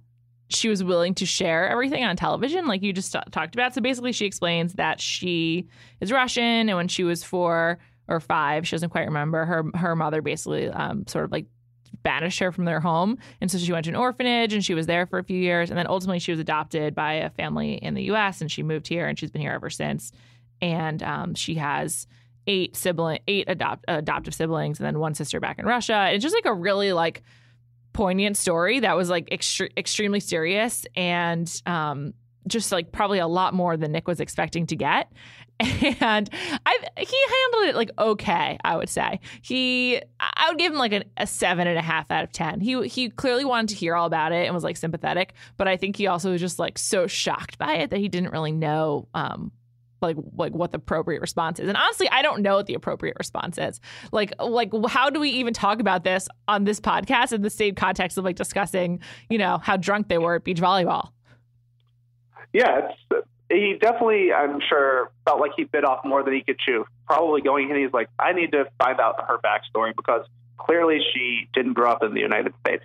[0.49, 3.73] she was willing to share everything on television, like you just t- talked about.
[3.73, 5.67] So basically, she explains that she
[5.99, 9.45] is Russian, and when she was four or five, she doesn't quite remember.
[9.45, 11.47] Her her mother basically um, sort of like
[12.03, 14.85] banished her from their home, and so she went to an orphanage, and she was
[14.85, 17.93] there for a few years, and then ultimately she was adopted by a family in
[17.93, 18.39] the U.S.
[18.39, 20.11] and she moved here, and she's been here ever since.
[20.61, 22.07] And um, she has
[22.47, 26.09] eight sibling, eight adopt, adoptive siblings, and then one sister back in Russia.
[26.11, 27.21] It's just like a really like
[27.97, 32.13] poignant story that was like extre- extremely serious and um,
[32.47, 35.11] just like probably a lot more than Nick was expecting to get.
[35.59, 36.29] And
[36.67, 39.19] I he handled it like okay, I would say.
[39.41, 42.59] He I would give him like an, a seven and a half out of ten.
[42.59, 45.75] He he clearly wanted to hear all about it and was like sympathetic, but I
[45.75, 49.07] think he also was just like so shocked by it that he didn't really know
[49.15, 49.51] um
[50.01, 51.67] like like what the appropriate response is.
[51.67, 53.79] And honestly, I don't know what the appropriate response is.
[54.11, 57.75] Like like how do we even talk about this on this podcast in the same
[57.75, 61.11] context of like discussing, you know, how drunk they were at beach volleyball?
[62.53, 62.91] Yeah,
[63.49, 66.85] he definitely, I'm sure, felt like he bit off more than he could chew.
[67.05, 70.25] Probably going in, he's like, I need to find out her backstory because
[70.57, 72.83] clearly she didn't grow up in the United States.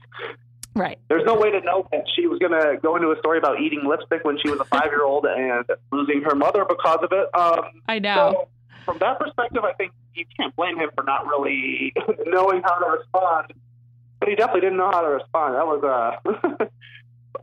[0.75, 0.99] Right.
[1.09, 3.61] There's no way to know that she was going to go into a story about
[3.61, 7.13] eating lipstick when she was a five year old and losing her mother because of
[7.13, 7.29] it.
[7.35, 8.33] Um, I know.
[8.33, 8.49] so
[8.85, 11.93] from that perspective, I think you can't blame him for not really
[12.27, 13.53] knowing how to respond.
[14.21, 15.55] But he definitely didn't know how to respond.
[15.55, 16.67] That was uh,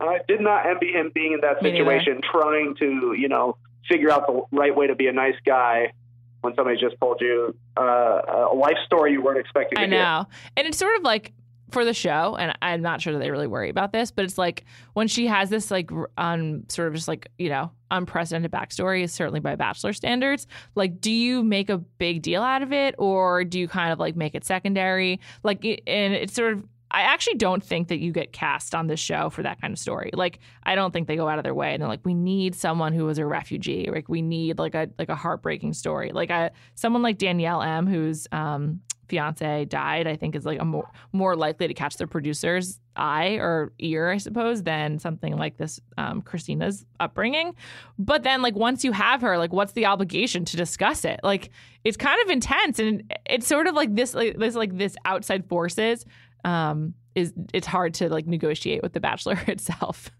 [0.00, 3.56] I did not envy him being in that situation, trying to you know
[3.88, 5.92] figure out the right way to be a nice guy
[6.40, 9.78] when somebody just told you uh, a life story you weren't expecting.
[9.78, 10.02] I to hear.
[10.02, 10.26] know.
[10.56, 11.32] And it's sort of like
[11.70, 14.38] for the show, and I'm not sure that they really worry about this, but it's
[14.38, 14.64] like
[14.94, 19.12] when she has this like um sort of just like, you know, unprecedented backstory, is
[19.12, 20.46] certainly by bachelor standards.
[20.74, 23.98] Like, do you make a big deal out of it or do you kind of
[23.98, 25.20] like make it secondary?
[25.42, 28.98] Like and it's sort of I actually don't think that you get cast on this
[28.98, 30.10] show for that kind of story.
[30.12, 32.54] Like, I don't think they go out of their way and they're like, we need
[32.54, 33.88] someone who was a refugee.
[33.90, 36.10] Like, we need like a like a heartbreaking story.
[36.12, 38.80] Like, a someone like Danielle M, who's um,
[39.10, 43.34] fiance died, I think is like a more more likely to catch the producer's eye
[43.34, 47.54] or ear, I suppose, than something like this um, Kristina's upbringing.
[47.98, 51.20] But then, like, once you have her, like, what's the obligation to discuss it?
[51.22, 51.50] Like,
[51.84, 55.46] it's kind of intense, and it's sort of like this, like this, like this outside
[55.46, 56.06] forces
[56.44, 60.10] um, is it's hard to like negotiate with the Bachelor itself.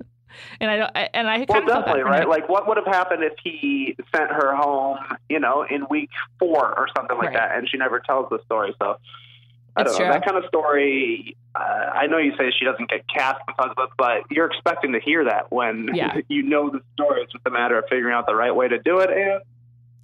[0.60, 2.28] And I don't, and I Well, kind of felt that definitely, right?
[2.28, 6.66] Like, what would have happened if he sent her home, you know, in week four
[6.78, 7.36] or something like Right.
[7.36, 8.74] that, and she never tells the story?
[8.80, 8.96] So,
[9.76, 9.98] I don't know.
[9.98, 10.08] true.
[10.08, 13.84] That kind of story, uh, I know you say she doesn't get cast because of
[13.84, 16.18] it, but you're expecting to hear that when Yeah.
[16.28, 17.22] you know the story.
[17.22, 19.10] It's just a matter of figuring out the right way to do it.
[19.10, 19.40] And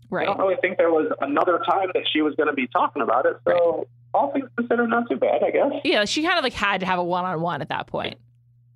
[0.09, 0.23] right.
[0.29, 3.03] I don't really think there was another time that she was going to be talking
[3.03, 3.37] about it.
[3.47, 5.73] So, all things considered, not too bad, I guess.
[5.85, 8.19] Yeah, she kind of like had to have a one on one at that point.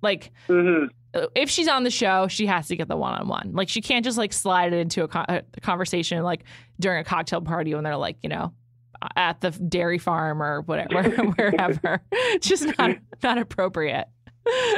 [0.01, 0.85] Like, hmm
[1.35, 3.51] if she's on the show, she has to get the one on one.
[3.53, 6.43] Like, she can't just like slide it into a, co- a conversation like
[6.79, 8.53] during a cocktail party when they're like, you know,
[9.15, 11.03] at the dairy farm or whatever,
[11.35, 12.01] wherever.
[12.39, 14.07] Just not not appropriate.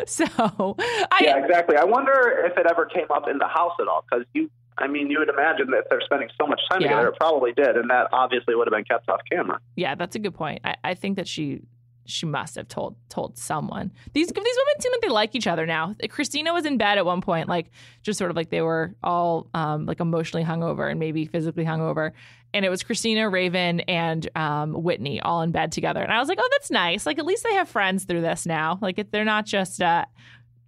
[0.07, 1.77] So, I Yeah, exactly.
[1.77, 4.49] I wonder if it ever came up in the house at all because you.
[4.77, 6.89] I mean, you would imagine that if they're spending so much time Yeah.
[6.89, 9.59] together, it probably did, and that obviously would have been kept off camera.
[9.75, 10.61] Yeah, that's a good point.
[10.65, 11.61] I, I think that she
[12.05, 13.91] she must have told told someone.
[14.13, 15.95] These these women seem like they like each other now.
[16.03, 19.47] Kristina was in bed at one point, like just sort of like they were all
[19.53, 22.11] um, like emotionally hungover and maybe physically hungover.
[22.53, 26.01] And it was Kristina, Raven, and um, Whitney all in bed together.
[26.03, 27.05] And I was like, oh, that's nice.
[27.05, 28.77] Like at least they have friends through this now.
[28.81, 30.05] Like they're not just uh,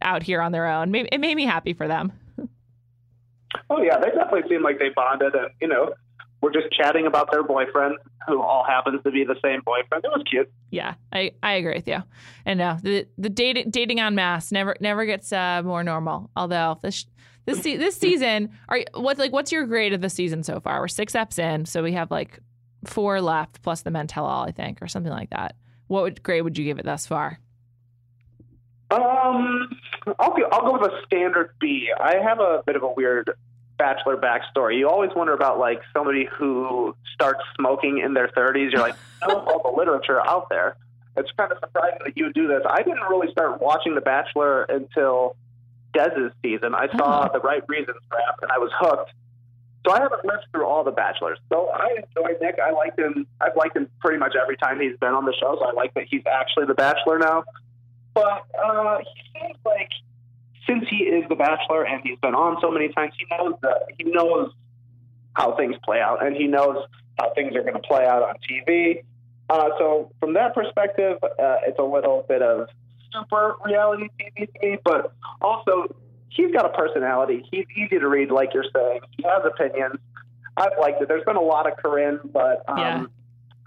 [0.01, 0.93] out here on their own.
[0.95, 2.13] It made me happy for them.
[3.69, 5.93] Oh yeah, they definitely seem like they bonded, and you know,
[6.45, 10.05] we're just chatting about their boyfriend, who all happens to be the same boyfriend.
[10.05, 10.47] It was cute.
[10.69, 12.03] Yeah, I, I agree with you.
[12.45, 16.29] And no, the the dating dating on mass never never gets uh, more normal.
[16.35, 17.07] Although this
[17.45, 20.81] this this season, are what's like what's your grade of the season so far?
[20.81, 22.39] We're six eps in, so we have like
[22.85, 25.55] four left plus the men tell all, I think, or something like that.
[25.87, 27.39] What would, grade would you give it thus far?
[28.91, 29.69] Um,
[30.19, 31.89] I'll go, I'll go with a standard B.
[31.99, 33.31] I have a bit of a weird
[33.77, 34.77] bachelor backstory.
[34.77, 38.71] You always wonder about like somebody who starts smoking in their 30s.
[38.71, 38.95] You're like,
[39.27, 40.75] know all the literature out there.
[41.17, 42.61] It's kind of surprising that you do this.
[42.69, 45.35] I didn't really start watching The Bachelor until
[45.93, 46.75] Des's season.
[46.75, 49.11] I saw the right reasons draft and I was hooked.
[49.85, 51.37] So I haven't lived through all the Bachelors.
[51.49, 52.57] So I enjoy Nick.
[52.59, 53.27] I liked him.
[53.39, 55.55] I've liked him pretty much every time he's been on the show.
[55.59, 57.43] So I like that he's actually the Bachelor now.
[58.13, 59.91] But uh, he seems like
[60.67, 63.87] since he is the Bachelor and he's been on so many times, he knows that
[63.97, 64.51] he knows
[65.33, 66.85] how things play out and he knows
[67.19, 69.03] how things are going to play out on TV.
[69.49, 72.67] Uh, so from that perspective, uh, it's a little bit of
[73.13, 75.93] super reality TV to me, but also
[76.29, 77.45] he's got a personality.
[77.51, 79.01] He's easy to read, like you're saying.
[79.15, 79.95] He has opinions.
[80.57, 81.07] I've liked it.
[81.07, 82.77] There's been a lot of Corinne, but um,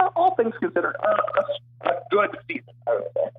[0.01, 0.09] Yeah.
[0.17, 2.75] all things considered, a, a, a good season.
[2.87, 3.31] I would say.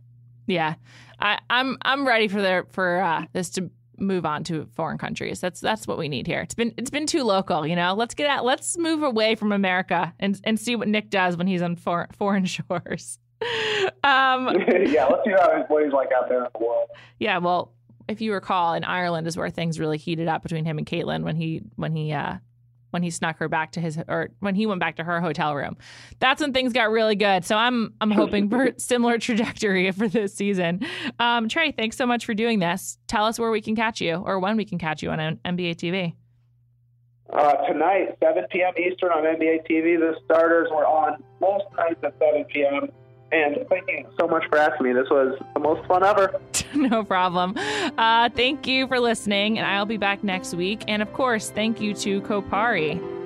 [0.49, 0.75] Yeah,
[1.19, 3.69] I, I'm I'm ready for their for uh, this to
[3.99, 5.39] move on to foreign countries.
[5.39, 6.41] That's that's what we need here.
[6.41, 7.93] It's been it's been too local, you know.
[7.93, 8.43] Let's get out.
[8.45, 12.07] Let's move away from America and and see what Nick does when he's on for,
[12.17, 13.19] foreign shores.
[14.03, 14.49] um,
[14.87, 16.89] yeah, let's see how his he's like out there in the world.
[17.19, 17.73] yeah, well,
[18.07, 21.23] if you recall, in Ireland is where things really heated up between him and Kaitlyn
[21.23, 22.37] when he when he uh
[22.91, 25.55] when he snuck her back to his or when he went back to her hotel
[25.55, 25.77] room.
[26.19, 27.45] That's when things got really good.
[27.45, 30.81] So I'm I'm hoping for similar trajectory for this season.
[31.19, 32.97] Um, Trey, thanks so much for doing this.
[33.07, 35.75] Tell us where we can catch you or when we can catch you on NBA
[35.75, 36.13] TV.
[37.31, 38.73] Uh, tonight, 7 p.m.
[38.75, 39.99] Eastern on NBA TV.
[39.99, 42.89] The starters were on most nights at 7 p.m.
[43.31, 44.93] And thank you so much for asking me.
[44.93, 46.39] This was the most fun ever.
[46.73, 47.55] no problem.
[47.57, 50.83] Uh, thank you for listening, and I'll be back next week.
[50.87, 53.18] And of course, thank you to Kopari.